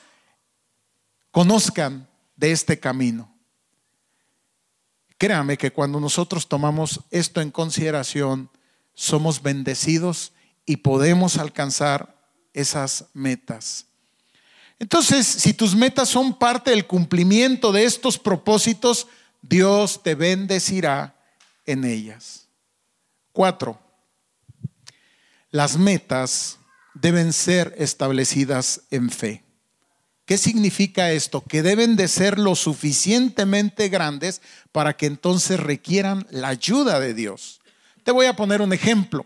conozcan 1.31 2.09
de 2.35 2.51
este 2.51 2.77
camino. 2.77 3.33
Créame 5.17 5.57
que 5.57 5.71
cuando 5.71 6.01
nosotros 6.01 6.49
tomamos 6.49 6.99
esto 7.09 7.39
en 7.39 7.51
consideración, 7.51 8.49
somos 8.93 9.41
bendecidos 9.41 10.33
y 10.65 10.77
podemos 10.77 11.37
alcanzar 11.37 12.17
esas 12.53 13.05
metas. 13.13 13.85
Entonces, 14.77 15.25
si 15.25 15.53
tus 15.53 15.73
metas 15.73 16.09
son 16.09 16.37
parte 16.37 16.71
del 16.71 16.85
cumplimiento 16.85 17.71
de 17.71 17.85
estos 17.85 18.17
propósitos, 18.19 19.07
Dios 19.41 20.03
te 20.03 20.15
bendecirá 20.15 21.15
en 21.65 21.85
ellas. 21.85 22.48
Cuatro, 23.39 23.79
las 25.50 25.77
metas 25.77 26.58
deben 26.93 27.31
ser 27.31 27.74
establecidas 27.77 28.81
en 28.91 29.10
fe. 29.10 29.46
¿Qué 30.25 30.38
significa 30.38 31.12
esto? 31.12 31.41
Que 31.46 31.63
deben 31.63 31.96
de 31.96 32.10
ser 32.10 32.38
lo 32.38 32.53
suficientemente 32.55 33.88
grandes 33.88 34.41
para 34.74 34.98
que 34.98 35.05
entonces 35.05 35.58
requieran 35.58 36.27
la 36.31 36.50
ayuda 36.50 37.00
de 37.00 37.13
Dios. 37.13 37.62
Te 38.03 38.12
voy 38.12 38.25
a 38.25 38.36
poner 38.36 38.62
un 38.62 38.74
ejemplo. 38.74 39.25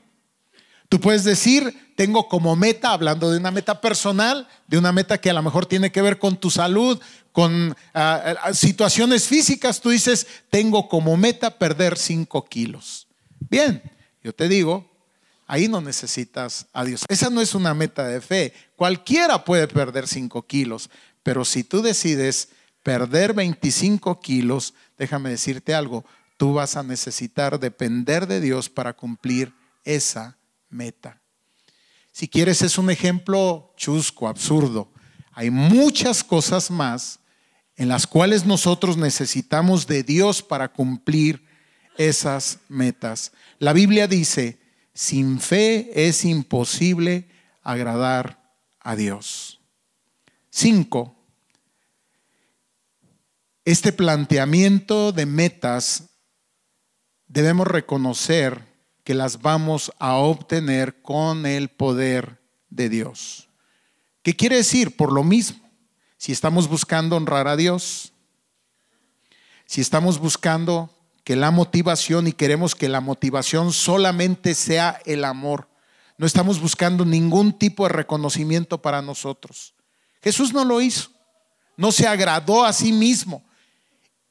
Tú 0.89 0.99
puedes 0.99 1.23
decir, 1.23 1.95
tengo 1.95 2.27
como 2.27 2.55
meta, 2.55 2.91
hablando 2.91 3.31
de 3.31 3.39
una 3.39 3.49
meta 3.49 3.81
personal, 3.81 4.47
de 4.67 4.77
una 4.77 4.91
meta 4.91 5.19
que 5.19 5.31
a 5.31 5.33
lo 5.33 5.41
mejor 5.41 5.65
tiene 5.65 5.91
que 5.91 6.03
ver 6.03 6.19
con 6.19 6.37
tu 6.37 6.51
salud, 6.51 7.01
con 7.31 7.75
ah, 7.95 8.35
ah, 8.43 8.53
situaciones 8.53 9.27
físicas, 9.27 9.81
tú 9.81 9.89
dices, 9.89 10.27
tengo 10.51 10.87
como 10.87 11.17
meta 11.17 11.57
perder 11.57 11.97
5 11.97 12.45
kilos. 12.45 13.07
Bien, 13.49 13.81
yo 14.23 14.33
te 14.33 14.47
digo, 14.47 14.89
ahí 15.47 15.67
no 15.67 15.81
necesitas 15.81 16.67
a 16.73 16.85
Dios. 16.85 17.03
Esa 17.09 17.29
no 17.29 17.41
es 17.41 17.53
una 17.55 17.73
meta 17.73 18.07
de 18.07 18.21
fe. 18.21 18.53
Cualquiera 18.75 19.43
puede 19.43 19.67
perder 19.67 20.07
5 20.07 20.47
kilos, 20.47 20.89
pero 21.21 21.45
si 21.45 21.63
tú 21.63 21.81
decides 21.81 22.49
perder 22.81 23.33
25 23.33 24.19
kilos, 24.19 24.73
déjame 24.97 25.29
decirte 25.29 25.73
algo, 25.73 26.05
tú 26.37 26.53
vas 26.53 26.75
a 26.75 26.83
necesitar 26.83 27.59
depender 27.59 28.27
de 28.27 28.41
Dios 28.41 28.69
para 28.69 28.93
cumplir 28.93 29.53
esa 29.83 30.37
meta. 30.69 31.21
Si 32.11 32.27
quieres, 32.27 32.61
es 32.61 32.77
un 32.77 32.89
ejemplo 32.89 33.73
chusco, 33.75 34.27
absurdo. 34.27 34.91
Hay 35.31 35.49
muchas 35.49 36.23
cosas 36.23 36.69
más 36.69 37.19
en 37.75 37.87
las 37.87 38.05
cuales 38.05 38.45
nosotros 38.45 38.97
necesitamos 38.97 39.87
de 39.87 40.03
Dios 40.03 40.43
para 40.43 40.71
cumplir 40.71 41.43
esas 41.97 42.59
metas. 42.69 43.31
La 43.59 43.73
Biblia 43.73 44.07
dice, 44.07 44.59
sin 44.93 45.39
fe 45.39 46.07
es 46.07 46.25
imposible 46.25 47.27
agradar 47.61 48.55
a 48.79 48.95
Dios. 48.95 49.59
Cinco, 50.49 51.15
este 53.65 53.91
planteamiento 53.91 55.11
de 55.11 55.25
metas 55.25 56.09
debemos 57.27 57.65
reconocer 57.65 58.67
que 59.03 59.13
las 59.13 59.41
vamos 59.41 59.91
a 59.99 60.15
obtener 60.15 61.01
con 61.01 61.45
el 61.45 61.69
poder 61.69 62.41
de 62.69 62.89
Dios. 62.89 63.49
¿Qué 64.21 64.35
quiere 64.35 64.57
decir? 64.57 64.95
Por 64.95 65.11
lo 65.11 65.23
mismo, 65.23 65.59
si 66.17 66.31
estamos 66.31 66.67
buscando 66.67 67.17
honrar 67.17 67.47
a 67.47 67.57
Dios, 67.57 68.13
si 69.65 69.81
estamos 69.81 70.19
buscando 70.19 70.89
que 71.23 71.35
la 71.35 71.51
motivación 71.51 72.27
y 72.27 72.33
queremos 72.33 72.75
que 72.75 72.89
la 72.89 73.01
motivación 73.01 73.71
solamente 73.71 74.55
sea 74.55 74.99
el 75.05 75.25
amor, 75.25 75.69
no 76.17 76.25
estamos 76.25 76.59
buscando 76.59 77.05
ningún 77.05 77.57
tipo 77.57 77.83
de 77.83 77.93
reconocimiento 77.93 78.81
para 78.81 79.01
nosotros. 79.01 79.73
Jesús 80.21 80.53
no 80.53 80.63
lo 80.63 80.81
hizo, 80.81 81.09
no 81.75 81.91
se 81.91 82.07
agradó 82.07 82.65
a 82.65 82.73
sí 82.73 82.91
mismo, 82.91 83.43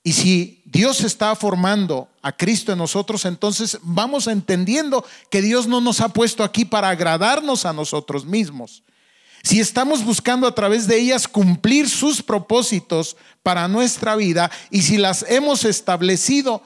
y 0.05 0.13
si 0.13 0.63
Dios 0.65 1.03
está 1.03 1.35
formando 1.37 2.09
a 2.23 2.33
Cristo 2.33 2.73
en 2.73 2.79
nosotros, 2.79 3.25
entonces 3.25 3.79
vamos 3.83 4.27
entendiendo 4.27 5.05
que 5.31 5.43
Dios 5.43 5.69
no 5.69 5.81
nos 5.81 6.01
ha 6.01 6.09
puesto 6.09 6.43
aquí 6.43 6.65
para 6.65 6.89
agradarnos 6.89 7.65
a 7.65 7.73
nosotros 7.73 8.25
mismos. 8.25 8.83
Si 9.45 9.61
estamos 9.61 10.05
buscando 10.05 10.47
a 10.47 10.55
través 10.55 10.87
de 10.87 10.99
ellas 10.99 11.29
cumplir 11.29 11.89
sus 11.89 12.23
propósitos 12.23 13.17
para 13.43 13.69
nuestra 13.69 14.17
vida 14.17 14.51
y 14.71 14.83
si 14.83 14.99
las 14.99 15.25
hemos 15.29 15.65
establecido 15.65 16.63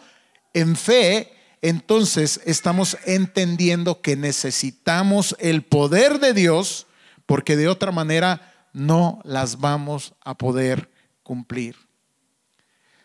en 0.56 0.74
fe, 0.74 1.32
entonces 1.60 2.40
estamos 2.46 2.96
entendiendo 3.04 4.00
que 4.00 4.16
necesitamos 4.16 5.36
el 5.38 5.62
poder 5.62 6.18
de 6.18 6.32
Dios 6.32 6.86
porque 7.26 7.56
de 7.56 7.68
otra 7.68 7.92
manera 7.92 8.68
no 8.72 9.20
las 9.24 9.60
vamos 9.60 10.14
a 10.24 10.38
poder 10.38 10.90
cumplir. 11.22 11.76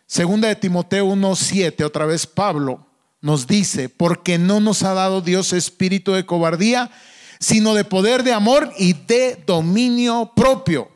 Segunda 0.05 0.47
de 0.47 0.55
Timoteo 0.55 1.05
1:7, 1.07 1.83
otra 1.83 2.05
vez 2.05 2.25
Pablo 2.25 2.87
nos 3.19 3.47
dice, 3.47 3.89
porque 3.89 4.37
no 4.37 4.61
nos 4.61 4.83
ha 4.83 4.93
dado 4.93 5.19
Dios 5.21 5.51
espíritu 5.51 6.13
de 6.13 6.25
cobardía, 6.25 6.89
sino 7.39 7.73
de 7.73 7.83
poder 7.83 8.23
de 8.23 8.31
amor 8.31 8.71
y 8.77 8.93
de 8.93 9.43
dominio 9.45 10.31
propio. 10.35 10.89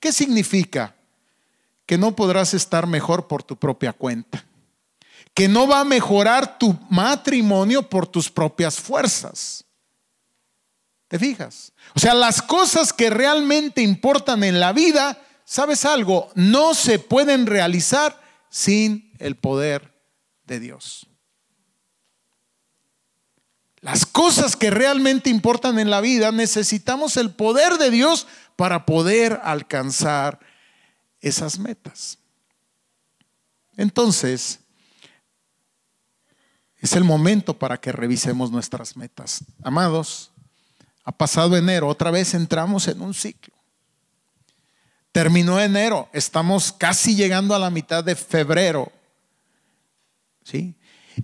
¿Qué 0.00 0.12
significa? 0.12 0.96
Que 1.84 1.98
no 1.98 2.16
podrás 2.16 2.54
estar 2.54 2.86
mejor 2.86 3.28
por 3.28 3.42
tu 3.42 3.56
propia 3.56 3.92
cuenta. 3.92 4.46
Que 5.34 5.48
no 5.48 5.66
va 5.66 5.80
a 5.80 5.84
mejorar 5.84 6.58
tu 6.58 6.78
matrimonio 6.90 7.88
por 7.88 8.06
tus 8.06 8.30
propias 8.30 8.78
fuerzas. 8.78 9.64
¿Te 11.08 11.18
fijas? 11.18 11.72
O 11.94 12.00
sea, 12.00 12.14
las 12.14 12.42
cosas 12.42 12.92
que 12.92 13.10
realmente 13.10 13.82
importan 13.82 14.44
en 14.44 14.60
la 14.60 14.72
vida 14.72 15.18
¿sabes 15.50 15.84
algo? 15.84 16.30
No 16.36 16.74
se 16.74 17.00
pueden 17.00 17.46
realizar 17.46 18.22
sin 18.50 19.12
el 19.18 19.34
poder 19.34 19.92
de 20.44 20.60
Dios. 20.60 21.08
Las 23.80 24.06
cosas 24.06 24.54
que 24.54 24.70
realmente 24.70 25.28
importan 25.28 25.80
en 25.80 25.90
la 25.90 26.00
vida 26.00 26.30
necesitamos 26.30 27.16
el 27.16 27.34
poder 27.34 27.78
de 27.78 27.90
Dios 27.90 28.28
para 28.54 28.86
poder 28.86 29.40
alcanzar 29.42 30.38
esas 31.20 31.58
metas. 31.58 32.18
Entonces, 33.76 34.59
es 36.80 36.94
el 36.94 37.04
momento 37.04 37.58
para 37.58 37.78
que 37.78 37.92
revisemos 37.92 38.50
nuestras 38.50 38.96
metas. 38.96 39.44
Amados, 39.62 40.32
ha 41.04 41.12
pasado 41.12 41.56
enero, 41.56 41.88
otra 41.88 42.10
vez 42.10 42.34
entramos 42.34 42.88
en 42.88 43.02
un 43.02 43.14
ciclo. 43.14 43.54
Terminó 45.12 45.60
enero, 45.60 46.08
estamos 46.12 46.72
casi 46.72 47.14
llegando 47.14 47.54
a 47.54 47.58
la 47.58 47.70
mitad 47.70 48.02
de 48.02 48.16
febrero. 48.16 48.90
¿Sí? 50.44 50.74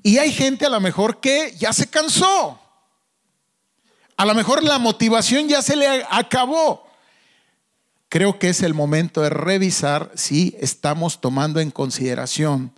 Y 0.03 0.19
hay 0.19 0.33
gente 0.33 0.67
a 0.67 0.71
lo 0.71 0.81
mejor 0.81 1.21
que 1.21 1.55
ya 1.59 1.73
se 1.73 1.89
cansó. 1.89 2.61
A 4.17 4.27
lo 4.27 4.35
mejor 4.35 4.63
la 4.63 4.79
motivación 4.79 5.49
ya 5.49 5.63
se 5.63 5.77
le 5.77 6.05
acabó. 6.11 6.87
Creo 8.09 8.39
que 8.39 8.51
es 8.51 8.63
el 8.63 8.75
momento 8.75 9.23
de 9.23 9.31
revisar 9.31 10.11
si 10.15 10.57
estamos 10.61 11.21
tomando 11.21 11.61
en 11.61 11.71
consideración 11.71 12.73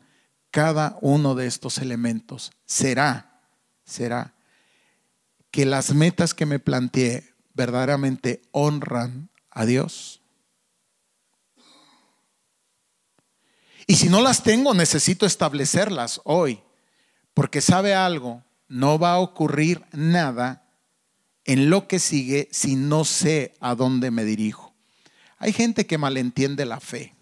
cada 0.51 0.99
uno 1.01 1.35
de 1.35 1.47
estos 1.47 1.79
elementos. 1.79 2.53
Será, 2.67 3.41
será 3.85 4.35
que 5.51 5.67
las 5.67 5.95
metas 5.95 6.35
que 6.35 6.47
me 6.47 6.59
planteé 6.59 7.35
verdaderamente 7.55 8.43
honran 8.53 9.31
a 9.51 9.65
Dios. 9.65 10.23
Y 13.87 13.97
si 13.97 14.11
no 14.11 14.21
las 14.21 14.43
tengo, 14.43 14.75
necesito 14.75 15.25
establecerlas 15.25 16.21
hoy. 16.25 16.63
Porque 17.33 17.61
sabe 17.61 17.95
algo, 17.95 18.45
no 18.69 18.99
va 18.99 19.13
a 19.13 19.19
ocurrir 19.19 19.83
nada 19.93 20.69
en 21.45 21.71
lo 21.71 21.89
que 21.89 21.99
sigue 21.99 22.49
si 22.53 22.77
no 22.77 23.07
sé 23.07 23.55
a 23.61 23.75
dónde 23.75 24.11
me 24.11 24.25
dirijo. 24.25 24.75
Hay 25.39 25.53
gente 25.55 25.87
que 25.87 25.97
malentiende 25.97 26.67
la 26.67 26.81
fe. 26.81 27.15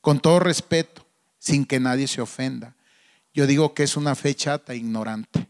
Con 0.00 0.20
todo 0.20 0.38
respeto, 0.38 1.07
sin 1.38 1.64
que 1.64 1.80
nadie 1.80 2.08
se 2.08 2.20
ofenda. 2.20 2.76
Yo 3.32 3.46
digo 3.46 3.74
que 3.74 3.84
es 3.84 3.96
una 3.96 4.14
fe 4.14 4.34
chata 4.34 4.72
e 4.72 4.76
ignorante. 4.76 5.48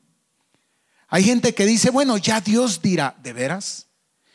Hay 1.09 1.25
gente 1.25 1.55
que 1.55 1.65
dice, 1.65 1.91
bueno, 1.91 2.19
ya 2.19 2.41
Dios 2.41 2.83
dirá, 2.83 3.17
¿de 3.23 3.33
veras? 3.33 3.87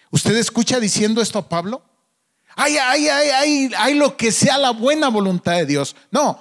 ¿Usted 0.09 0.35
escucha 0.37 0.79
diciendo 0.79 1.21
esto 1.21 1.39
a 1.39 1.47
Pablo? 1.47 1.83
Hay, 2.55 2.77
hay, 2.77 3.07
hay, 3.07 3.71
hay, 3.75 3.93
lo 3.95 4.15
que 4.15 4.31
sea 4.31 4.57
la 4.57 4.71
buena 4.71 5.09
voluntad 5.09 5.53
de 5.53 5.65
Dios. 5.65 5.95
No, 6.11 6.39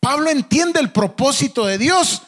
Pablo 0.00 0.30
entiende 0.30 0.80
el 0.80 0.92
propósito 0.92 1.66
de 1.66 1.78
Dios. 1.78 2.22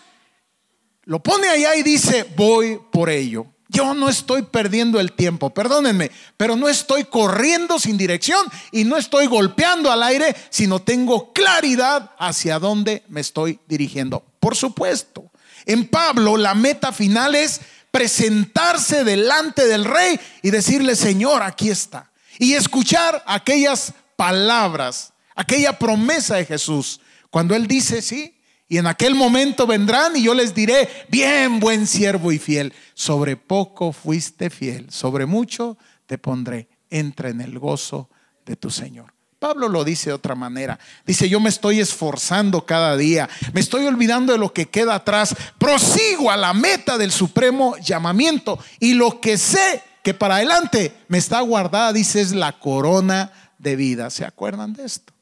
Lo 1.04 1.22
pone 1.22 1.48
allá 1.48 1.74
y 1.76 1.82
dice, 1.82 2.24
voy 2.36 2.80
por 2.90 3.08
ello. 3.08 3.46
Yo 3.70 3.94
no 3.94 4.08
estoy 4.08 4.42
perdiendo 4.42 4.98
el 4.98 5.12
tiempo, 5.12 5.50
perdónenme, 5.50 6.10
pero 6.36 6.56
no 6.56 6.68
estoy 6.68 7.04
corriendo 7.04 7.78
sin 7.78 7.96
dirección 7.96 8.44
y 8.72 8.82
no 8.82 8.96
estoy 8.96 9.28
golpeando 9.28 9.92
al 9.92 10.02
aire, 10.02 10.34
sino 10.50 10.82
tengo 10.82 11.32
claridad 11.32 12.10
hacia 12.18 12.58
dónde 12.58 13.04
me 13.08 13.20
estoy 13.20 13.60
dirigiendo. 13.68 14.24
Por 14.40 14.56
supuesto, 14.56 15.30
en 15.66 15.86
Pablo 15.86 16.36
la 16.36 16.54
meta 16.56 16.90
final 16.90 17.36
es 17.36 17.60
presentarse 17.92 19.04
delante 19.04 19.64
del 19.68 19.84
rey 19.84 20.18
y 20.42 20.50
decirle, 20.50 20.96
Señor, 20.96 21.44
aquí 21.44 21.70
está. 21.70 22.10
Y 22.40 22.54
escuchar 22.54 23.22
aquellas 23.24 23.92
palabras, 24.16 25.12
aquella 25.36 25.78
promesa 25.78 26.36
de 26.36 26.44
Jesús. 26.46 27.00
Cuando 27.30 27.54
Él 27.54 27.68
dice, 27.68 28.02
sí, 28.02 28.34
y 28.70 28.78
en 28.78 28.86
aquel 28.86 29.16
momento 29.16 29.66
vendrán 29.66 30.16
y 30.16 30.22
yo 30.22 30.32
les 30.32 30.54
diré, 30.54 30.88
bien, 31.08 31.58
buen 31.58 31.88
siervo 31.88 32.30
y 32.30 32.38
fiel, 32.38 32.72
sobre 32.94 33.36
poco 33.36 33.92
fuiste 33.92 34.48
fiel, 34.48 34.92
sobre 34.92 35.26
mucho 35.26 35.76
te 36.06 36.18
pondré, 36.18 36.68
entra 36.88 37.30
en 37.30 37.40
el 37.40 37.58
gozo 37.58 38.08
de 38.46 38.54
tu 38.54 38.70
Señor. 38.70 39.12
Pablo 39.40 39.68
lo 39.68 39.82
dice 39.82 40.10
de 40.10 40.14
otra 40.14 40.36
manera. 40.36 40.78
Dice, 41.04 41.28
yo 41.28 41.40
me 41.40 41.48
estoy 41.48 41.80
esforzando 41.80 42.64
cada 42.64 42.96
día, 42.96 43.28
me 43.52 43.60
estoy 43.60 43.86
olvidando 43.86 44.32
de 44.32 44.38
lo 44.38 44.52
que 44.52 44.66
queda 44.66 44.94
atrás, 44.94 45.34
prosigo 45.58 46.30
a 46.30 46.36
la 46.36 46.54
meta 46.54 46.96
del 46.96 47.10
supremo 47.10 47.76
llamamiento 47.78 48.56
y 48.78 48.94
lo 48.94 49.20
que 49.20 49.36
sé 49.36 49.82
que 50.04 50.14
para 50.14 50.36
adelante 50.36 50.94
me 51.08 51.18
está 51.18 51.40
guardada, 51.40 51.92
dice, 51.92 52.20
es 52.20 52.30
la 52.30 52.52
corona 52.60 53.32
de 53.58 53.74
vida. 53.74 54.10
¿Se 54.10 54.24
acuerdan 54.24 54.74
de 54.74 54.84
esto? 54.84 55.12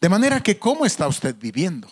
De 0.00 0.08
manera 0.08 0.42
que, 0.42 0.58
¿cómo 0.58 0.86
está 0.86 1.06
usted 1.06 1.36
viviendo? 1.36 1.88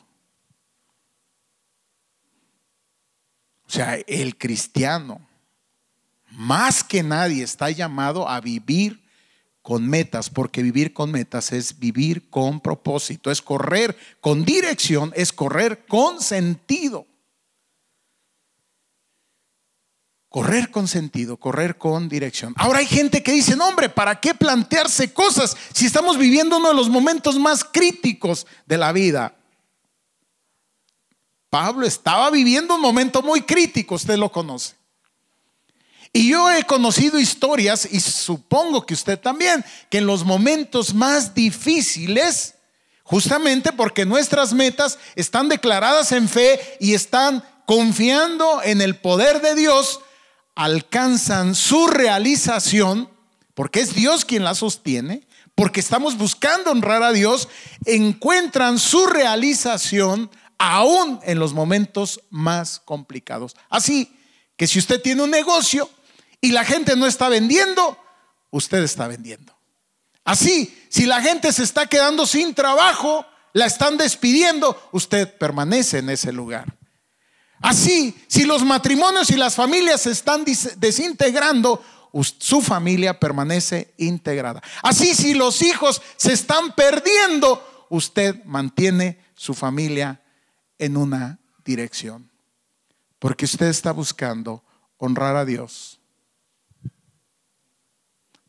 O 3.66 3.70
sea, 3.70 3.96
el 4.06 4.38
cristiano, 4.38 5.20
más 6.30 6.82
que 6.82 7.02
nadie, 7.02 7.44
está 7.44 7.70
llamado 7.70 8.26
a 8.26 8.40
vivir 8.40 9.06
con 9.60 9.86
metas, 9.86 10.30
porque 10.30 10.62
vivir 10.62 10.94
con 10.94 11.10
metas 11.10 11.52
es 11.52 11.78
vivir 11.78 12.30
con 12.30 12.60
propósito, 12.60 13.30
es 13.30 13.42
correr 13.42 13.94
con 14.22 14.46
dirección, 14.46 15.12
es 15.14 15.30
correr 15.30 15.84
con 15.84 16.22
sentido. 16.22 17.06
Correr 20.28 20.70
con 20.70 20.88
sentido, 20.88 21.38
correr 21.38 21.78
con 21.78 22.08
dirección. 22.08 22.52
Ahora 22.58 22.80
hay 22.80 22.86
gente 22.86 23.22
que 23.22 23.32
dice, 23.32 23.56
no 23.56 23.66
hombre, 23.66 23.88
¿para 23.88 24.20
qué 24.20 24.34
plantearse 24.34 25.12
cosas 25.12 25.56
si 25.72 25.86
estamos 25.86 26.18
viviendo 26.18 26.58
uno 26.58 26.68
de 26.68 26.74
los 26.74 26.90
momentos 26.90 27.38
más 27.38 27.64
críticos 27.64 28.46
de 28.66 28.76
la 28.76 28.92
vida? 28.92 29.34
Pablo 31.48 31.86
estaba 31.86 32.30
viviendo 32.30 32.74
un 32.74 32.80
momento 32.82 33.22
muy 33.22 33.40
crítico, 33.40 33.94
usted 33.94 34.18
lo 34.18 34.30
conoce. 34.30 34.76
Y 36.12 36.28
yo 36.30 36.50
he 36.50 36.64
conocido 36.64 37.18
historias, 37.18 37.88
y 37.90 38.00
supongo 38.00 38.84
que 38.84 38.94
usted 38.94 39.18
también, 39.18 39.64
que 39.90 39.98
en 39.98 40.06
los 40.06 40.24
momentos 40.24 40.92
más 40.92 41.34
difíciles, 41.34 42.54
justamente 43.02 43.72
porque 43.72 44.04
nuestras 44.04 44.52
metas 44.52 44.98
están 45.16 45.48
declaradas 45.48 46.12
en 46.12 46.28
fe 46.28 46.76
y 46.80 46.92
están 46.92 47.42
confiando 47.66 48.62
en 48.62 48.80
el 48.80 48.96
poder 48.96 49.40
de 49.40 49.54
Dios, 49.54 50.00
alcanzan 50.58 51.54
su 51.54 51.86
realización, 51.86 53.08
porque 53.54 53.78
es 53.78 53.94
Dios 53.94 54.24
quien 54.24 54.42
la 54.42 54.56
sostiene, 54.56 55.24
porque 55.54 55.78
estamos 55.78 56.18
buscando 56.18 56.72
honrar 56.72 57.04
a 57.04 57.12
Dios, 57.12 57.48
encuentran 57.84 58.80
su 58.80 59.06
realización 59.06 60.28
aún 60.58 61.20
en 61.22 61.38
los 61.38 61.52
momentos 61.52 62.20
más 62.30 62.80
complicados. 62.80 63.54
Así 63.70 64.12
que 64.56 64.66
si 64.66 64.80
usted 64.80 65.00
tiene 65.00 65.22
un 65.22 65.30
negocio 65.30 65.88
y 66.40 66.50
la 66.50 66.64
gente 66.64 66.96
no 66.96 67.06
está 67.06 67.28
vendiendo, 67.28 67.96
usted 68.50 68.82
está 68.82 69.06
vendiendo. 69.06 69.56
Así, 70.24 70.76
si 70.88 71.06
la 71.06 71.22
gente 71.22 71.52
se 71.52 71.62
está 71.62 71.86
quedando 71.86 72.26
sin 72.26 72.52
trabajo, 72.52 73.24
la 73.52 73.66
están 73.66 73.96
despidiendo, 73.96 74.76
usted 74.90 75.32
permanece 75.38 75.98
en 75.98 76.10
ese 76.10 76.32
lugar. 76.32 76.77
Así, 77.60 78.16
si 78.28 78.44
los 78.44 78.64
matrimonios 78.64 79.30
y 79.30 79.36
las 79.36 79.54
familias 79.54 80.02
se 80.02 80.12
están 80.12 80.44
desintegrando, 80.44 81.82
su 82.22 82.62
familia 82.62 83.18
permanece 83.18 83.94
integrada. 83.98 84.62
Así, 84.82 85.14
si 85.14 85.34
los 85.34 85.62
hijos 85.62 86.00
se 86.16 86.32
están 86.32 86.74
perdiendo, 86.74 87.86
usted 87.90 88.42
mantiene 88.44 89.18
su 89.34 89.54
familia 89.54 90.22
en 90.78 90.96
una 90.96 91.38
dirección. 91.64 92.30
Porque 93.18 93.44
usted 93.44 93.66
está 93.66 93.92
buscando 93.92 94.62
honrar 94.96 95.36
a 95.36 95.44
Dios. 95.44 96.00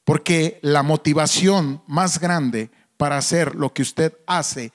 Porque 0.04 0.60
la 0.62 0.84
motivación 0.84 1.84
más 1.88 2.20
grande 2.20 2.72
para 2.98 3.18
hacer 3.18 3.56
lo 3.56 3.74
que 3.74 3.82
usted 3.82 4.18
hace 4.28 4.72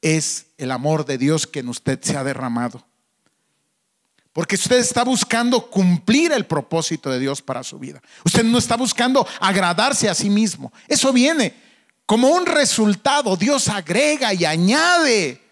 es 0.00 0.46
el 0.58 0.70
amor 0.70 1.04
de 1.04 1.18
Dios 1.18 1.46
que 1.46 1.60
en 1.60 1.68
usted 1.68 2.00
se 2.02 2.16
ha 2.16 2.24
derramado. 2.24 2.86
Porque 4.32 4.54
usted 4.54 4.78
está 4.78 5.04
buscando 5.04 5.68
cumplir 5.70 6.32
el 6.32 6.46
propósito 6.46 7.10
de 7.10 7.18
Dios 7.18 7.42
para 7.42 7.62
su 7.62 7.78
vida. 7.78 8.00
Usted 8.24 8.44
no 8.44 8.58
está 8.58 8.76
buscando 8.76 9.26
agradarse 9.40 10.08
a 10.08 10.14
sí 10.14 10.30
mismo. 10.30 10.72
Eso 10.88 11.12
viene 11.12 11.54
como 12.06 12.28
un 12.28 12.46
resultado. 12.46 13.36
Dios 13.36 13.68
agrega 13.68 14.32
y 14.32 14.44
añade 14.44 15.42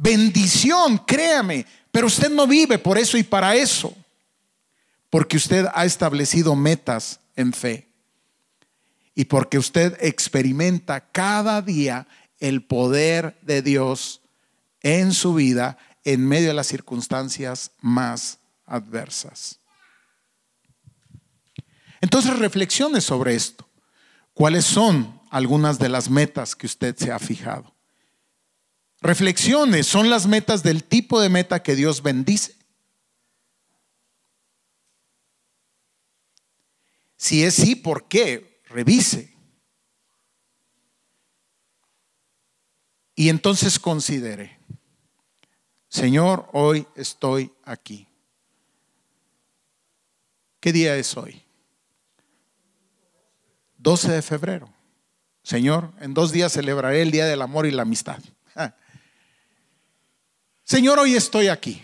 bendición, 0.00 0.98
créame. 0.98 1.66
Pero 1.92 2.06
usted 2.06 2.30
no 2.30 2.46
vive 2.46 2.78
por 2.78 2.98
eso 2.98 3.16
y 3.16 3.22
para 3.22 3.54
eso. 3.54 3.94
Porque 5.08 5.36
usted 5.36 5.66
ha 5.74 5.84
establecido 5.84 6.56
metas 6.56 7.20
en 7.36 7.52
fe. 7.52 7.86
Y 9.14 9.26
porque 9.26 9.58
usted 9.58 9.96
experimenta 10.00 11.00
cada 11.00 11.62
día 11.62 12.06
el 12.38 12.62
poder 12.62 13.36
de 13.42 13.60
Dios 13.62 14.22
en 14.82 15.12
su 15.12 15.34
vida 15.34 15.76
en 16.04 16.26
medio 16.26 16.48
de 16.48 16.54
las 16.54 16.66
circunstancias 16.66 17.72
más 17.80 18.38
adversas. 18.66 19.60
Entonces 22.00 22.38
reflexione 22.38 23.00
sobre 23.00 23.34
esto. 23.34 23.68
¿Cuáles 24.32 24.64
son 24.64 25.20
algunas 25.30 25.78
de 25.78 25.88
las 25.88 26.08
metas 26.08 26.56
que 26.56 26.66
usted 26.66 26.96
se 26.96 27.12
ha 27.12 27.18
fijado? 27.18 27.74
Reflexiones, 29.02 29.86
¿son 29.86 30.10
las 30.10 30.26
metas 30.26 30.62
del 30.62 30.84
tipo 30.84 31.20
de 31.20 31.28
meta 31.28 31.62
que 31.62 31.74
Dios 31.74 32.02
bendice? 32.02 32.56
Si 37.16 37.44
es 37.44 37.54
sí, 37.54 37.76
¿por 37.76 38.08
qué? 38.08 38.62
Revise. 38.66 39.36
Y 43.14 43.28
entonces 43.28 43.78
considere. 43.78 44.59
Señor, 45.90 46.48
hoy 46.52 46.86
estoy 46.94 47.52
aquí. 47.64 48.06
¿Qué 50.60 50.72
día 50.72 50.96
es 50.96 51.16
hoy? 51.16 51.42
12 53.78 54.12
de 54.12 54.22
febrero. 54.22 54.72
Señor, 55.42 55.92
en 56.00 56.14
dos 56.14 56.30
días 56.30 56.52
celebraré 56.52 57.02
el 57.02 57.10
Día 57.10 57.26
del 57.26 57.42
Amor 57.42 57.66
y 57.66 57.72
la 57.72 57.82
Amistad. 57.82 58.20
Señor, 60.64 61.00
hoy 61.00 61.16
estoy 61.16 61.48
aquí. 61.48 61.82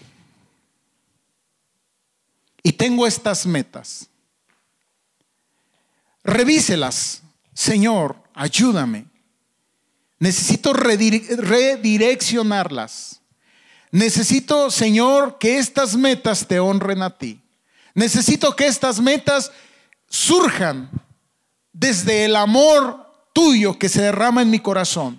Y 2.62 2.74
tengo 2.74 3.08
estas 3.08 3.44
metas. 3.44 4.08
Revíselas. 6.22 7.22
Señor, 7.54 8.22
ayúdame. 8.34 9.06
Necesito 10.20 10.72
redireccionarlas. 10.72 13.20
Necesito, 13.96 14.70
Señor, 14.70 15.38
que 15.38 15.56
estas 15.56 15.96
metas 15.96 16.46
te 16.46 16.60
honren 16.60 17.00
a 17.00 17.16
ti. 17.16 17.40
Necesito 17.94 18.54
que 18.54 18.66
estas 18.66 19.00
metas 19.00 19.50
surjan 20.06 20.90
desde 21.72 22.26
el 22.26 22.36
amor 22.36 23.10
tuyo 23.32 23.78
que 23.78 23.88
se 23.88 24.02
derrama 24.02 24.42
en 24.42 24.50
mi 24.50 24.58
corazón. 24.60 25.18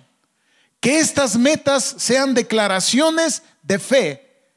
Que 0.78 1.00
estas 1.00 1.36
metas 1.36 1.96
sean 1.98 2.34
declaraciones 2.34 3.42
de 3.64 3.80
fe, 3.80 4.52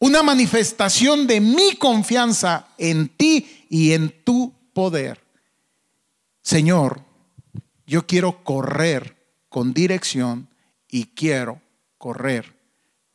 una 0.00 0.24
manifestación 0.24 1.28
de 1.28 1.40
mi 1.40 1.76
confianza 1.76 2.66
en 2.76 3.08
ti 3.08 3.66
y 3.68 3.92
en 3.92 4.24
tu 4.24 4.52
poder. 4.72 5.24
Señor, 6.42 7.04
yo 7.86 8.04
quiero 8.04 8.42
correr 8.42 9.16
con 9.48 9.72
dirección 9.72 10.48
y 10.88 11.04
quiero 11.14 11.62
correr 11.98 12.58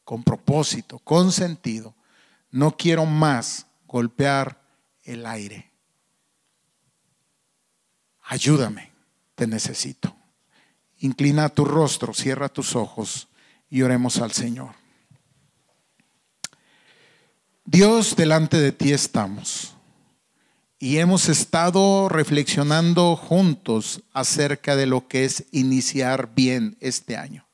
con 0.06 0.24
propósito, 0.24 1.00
con 1.00 1.32
sentido. 1.34 1.94
No 2.52 2.78
quiero 2.78 3.06
más 3.06 3.66
golpear 3.88 4.62
el 5.04 5.26
aire. 5.26 5.72
ayúdame, 8.28 8.92
te 9.36 9.46
necesito. 9.46 10.16
Inclina 10.98 11.50
tu 11.50 11.66
rostro, 11.66 12.14
cierra 12.14 12.50
tus 12.50 12.76
ojos 12.76 13.28
y 13.70 13.82
oremos 13.82 14.20
al 14.20 14.32
Señor. 14.32 14.74
Dios, 17.66 18.16
delante 18.16 18.58
de 18.58 18.72
ti 18.72 18.94
estamos 18.94 19.76
y 20.80 20.98
hemos 20.98 21.30
estado 21.30 22.10
reflexionando 22.10 23.16
juntos 23.16 24.04
acerca 24.14 24.76
de 24.76 24.86
lo 24.86 25.08
que 25.08 25.26
es 25.26 25.46
iniciar 25.52 26.34
bien 26.36 26.78
este 26.80 27.18
año. 27.18 27.45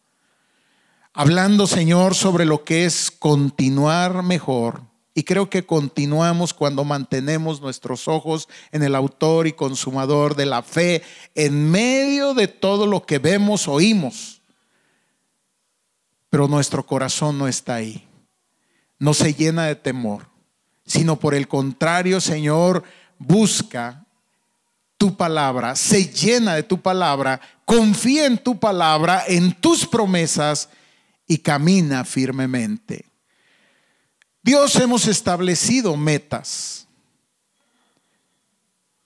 Hablando, 1.13 1.67
Señor, 1.67 2.15
sobre 2.15 2.45
lo 2.45 2.63
que 2.63 2.85
es 2.85 3.11
continuar 3.11 4.23
mejor. 4.23 4.81
Y 5.13 5.23
creo 5.23 5.49
que 5.49 5.65
continuamos 5.65 6.53
cuando 6.53 6.85
mantenemos 6.85 7.59
nuestros 7.59 8.07
ojos 8.07 8.47
en 8.71 8.81
el 8.81 8.95
autor 8.95 9.45
y 9.45 9.51
consumador 9.51 10.35
de 10.35 10.45
la 10.45 10.63
fe, 10.63 11.03
en 11.35 11.69
medio 11.69 12.33
de 12.33 12.47
todo 12.47 12.87
lo 12.87 13.05
que 13.05 13.19
vemos, 13.19 13.67
oímos. 13.67 14.41
Pero 16.29 16.47
nuestro 16.47 16.85
corazón 16.85 17.37
no 17.37 17.49
está 17.49 17.75
ahí. 17.75 18.07
No 18.97 19.13
se 19.13 19.33
llena 19.33 19.65
de 19.65 19.75
temor, 19.75 20.27
sino 20.85 21.19
por 21.19 21.35
el 21.35 21.49
contrario, 21.49 22.21
Señor, 22.21 22.83
busca 23.17 24.05
tu 24.97 25.17
palabra, 25.17 25.75
se 25.75 26.05
llena 26.05 26.55
de 26.55 26.63
tu 26.63 26.79
palabra, 26.79 27.41
confía 27.65 28.27
en 28.27 28.37
tu 28.37 28.59
palabra, 28.59 29.23
en 29.27 29.51
tus 29.59 29.85
promesas 29.85 30.69
y 31.31 31.37
camina 31.37 32.03
firmemente. 32.03 33.05
Dios 34.43 34.75
hemos 34.75 35.07
establecido 35.07 35.95
metas, 35.95 36.89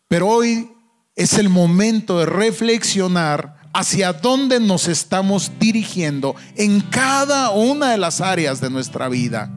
pero 0.07 0.27
hoy 0.29 0.71
es 1.15 1.33
el 1.33 1.49
momento 1.49 2.17
de 2.17 2.25
reflexionar 2.25 3.69
hacia 3.75 4.11
dónde 4.11 4.59
nos 4.59 4.87
estamos 4.87 5.51
dirigiendo 5.59 6.35
en 6.55 6.81
cada 6.81 7.51
una 7.51 7.91
de 7.91 7.99
las 7.99 8.21
áreas 8.21 8.59
de 8.59 8.71
nuestra 8.71 9.07
vida, 9.07 9.51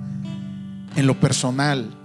en 0.94 1.06
lo 1.06 1.18
personal, 1.18 1.96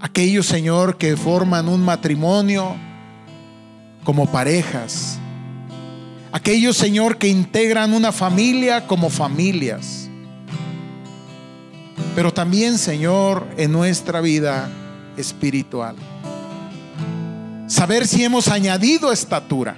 aquellos, 0.00 0.46
Señor, 0.46 0.98
que 0.98 1.16
forman 1.16 1.68
un 1.68 1.84
matrimonio 1.84 2.74
como 4.02 4.26
parejas. 4.26 5.20
Aquellos, 6.32 6.78
Señor, 6.78 7.18
que 7.18 7.28
integran 7.28 7.92
una 7.92 8.10
familia 8.10 8.86
como 8.86 9.10
familias. 9.10 10.08
Pero 12.14 12.32
también, 12.32 12.78
Señor, 12.78 13.46
en 13.58 13.70
nuestra 13.70 14.22
vida 14.22 14.70
espiritual. 15.18 15.94
Saber 17.66 18.06
si 18.06 18.24
hemos 18.24 18.48
añadido 18.48 19.12
estatura. 19.12 19.76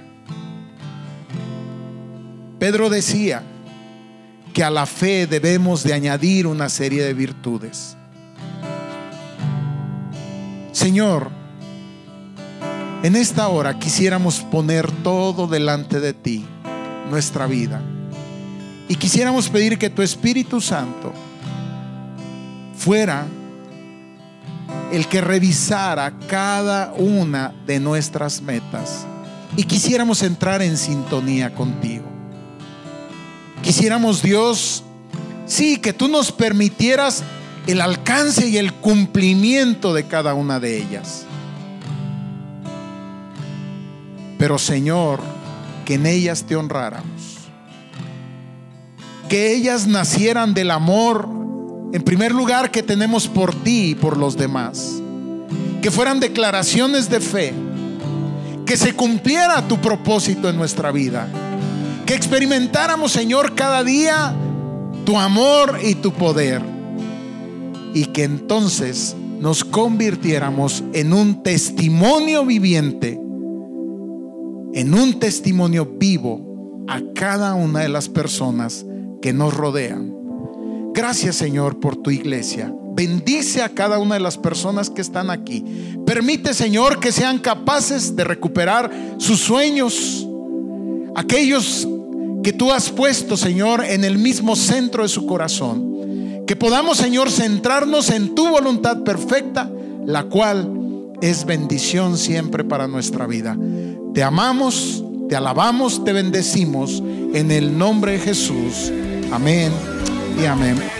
Pedro 2.57 2.89
decía 2.89 3.43
que 4.53 4.63
a 4.63 4.69
la 4.69 4.85
fe 4.85 5.27
debemos 5.27 5.83
de 5.83 5.93
añadir 5.93 6.47
una 6.47 6.69
serie 6.69 7.03
de 7.03 7.13
virtudes. 7.13 7.97
Señor, 10.71 11.29
en 13.05 13.15
esta 13.15 13.47
hora 13.49 13.77
quisiéramos 13.77 14.39
poner 14.39 14.91
todo 15.03 15.45
delante 15.45 15.99
de 15.99 16.11
ti, 16.13 16.43
nuestra 17.11 17.45
vida. 17.45 17.79
Y 18.89 18.95
quisiéramos 18.95 19.47
pedir 19.47 19.77
que 19.77 19.91
tu 19.91 20.01
Espíritu 20.01 20.59
Santo 20.59 21.13
fuera 22.75 23.27
el 24.91 25.05
que 25.05 25.21
revisara 25.21 26.17
cada 26.27 26.93
una 26.97 27.53
de 27.67 27.79
nuestras 27.79 28.41
metas 28.41 29.05
y 29.55 29.65
quisiéramos 29.65 30.23
entrar 30.23 30.63
en 30.63 30.75
sintonía 30.75 31.53
contigo. 31.53 32.05
Quisiéramos, 33.61 34.23
Dios, 34.23 34.83
sí, 35.45 35.77
que 35.77 35.93
tú 35.93 36.07
nos 36.07 36.31
permitieras 36.31 37.21
el 37.67 37.81
alcance 37.81 38.47
y 38.47 38.57
el 38.57 38.73
cumplimiento 38.73 39.93
de 39.93 40.07
cada 40.07 40.33
una 40.33 40.59
de 40.59 40.79
ellas. 40.79 41.25
Pero 44.45 44.59
Señor, 44.59 45.21
que 45.85 45.95
en 45.95 46.05
ellas 46.05 46.43
te 46.43 46.55
honráramos. 46.55 47.49
Que 49.27 49.55
ellas 49.55 49.87
nacieran 49.87 50.53
del 50.53 50.69
amor, 50.69 51.27
en 51.91 52.03
primer 52.03 52.31
lugar, 52.31 52.69
que 52.69 52.83
tenemos 52.83 53.27
por 53.27 53.55
ti 53.63 53.89
y 53.89 53.95
por 53.95 54.17
los 54.17 54.37
demás. 54.37 55.01
Que 55.81 55.89
fueran 55.89 56.19
declaraciones 56.19 57.09
de 57.09 57.21
fe. 57.21 57.53
Que 58.67 58.77
se 58.77 58.93
cumpliera 58.93 59.67
tu 59.67 59.81
propósito 59.81 60.47
en 60.47 60.57
nuestra 60.57 60.91
vida. 60.91 61.27
Que 62.05 62.13
experimentáramos, 62.13 63.13
Señor, 63.13 63.55
cada 63.55 63.83
día 63.83 64.35
tu 65.07 65.17
amor 65.17 65.79
y 65.83 65.95
tu 65.95 66.13
poder 66.13 66.61
y 67.95 68.05
que 68.05 68.25
entonces 68.25 69.15
nos 69.39 69.63
convirtiéramos 69.63 70.83
en 70.93 71.13
un 71.13 71.41
testimonio 71.41 72.45
viviente, 72.45 73.24
en 74.75 74.93
un 74.93 75.19
testimonio 75.19 75.85
vivo 75.85 76.85
a 76.87 77.01
cada 77.15 77.55
una 77.55 77.79
de 77.79 77.89
las 77.89 78.09
personas 78.09 78.85
que 79.21 79.33
nos 79.33 79.53
rodean. 79.53 80.13
Gracias 80.93 81.37
Señor 81.37 81.79
por 81.79 81.95
tu 81.95 82.11
iglesia. 82.11 82.71
Bendice 82.93 83.63
a 83.63 83.69
cada 83.69 83.97
una 83.99 84.15
de 84.15 84.21
las 84.21 84.37
personas 84.37 84.89
que 84.89 85.01
están 85.01 85.29
aquí. 85.29 85.63
Permite 86.05 86.53
Señor 86.53 86.99
que 86.99 87.11
sean 87.11 87.39
capaces 87.39 88.15
de 88.15 88.25
recuperar 88.25 88.91
sus 89.17 89.39
sueños. 89.39 90.27
Aquellos 91.15 91.87
que 92.43 92.53
tú 92.53 92.71
has 92.71 92.89
puesto 92.89 93.35
Señor 93.37 93.83
en 93.83 94.03
el 94.03 94.17
mismo 94.17 94.55
centro 94.55 95.03
de 95.03 95.09
su 95.09 95.25
corazón 95.25 95.95
que 96.45 96.55
podamos, 96.55 96.97
Señor, 96.97 97.31
centrarnos 97.31 98.11
en 98.11 98.35
tu 98.35 98.47
voluntad 98.47 99.03
perfecta, 99.03 99.71
la 100.05 100.25
cual 100.25 100.71
es 101.21 101.45
bendición 101.45 102.17
siempre 102.17 102.63
para 102.63 102.87
nuestra 102.87 103.25
vida. 103.25 103.57
Te 104.15 104.23
amamos, 104.23 105.03
te 105.27 105.35
alabamos, 105.35 106.05
te 106.05 106.13
bendecimos 106.13 107.03
en 107.33 107.51
el 107.51 107.77
nombre 107.77 108.13
de 108.13 108.19
Jesús. 108.19 108.89
Amén 109.29 109.73
y 110.41 110.45
amén. 110.45 110.94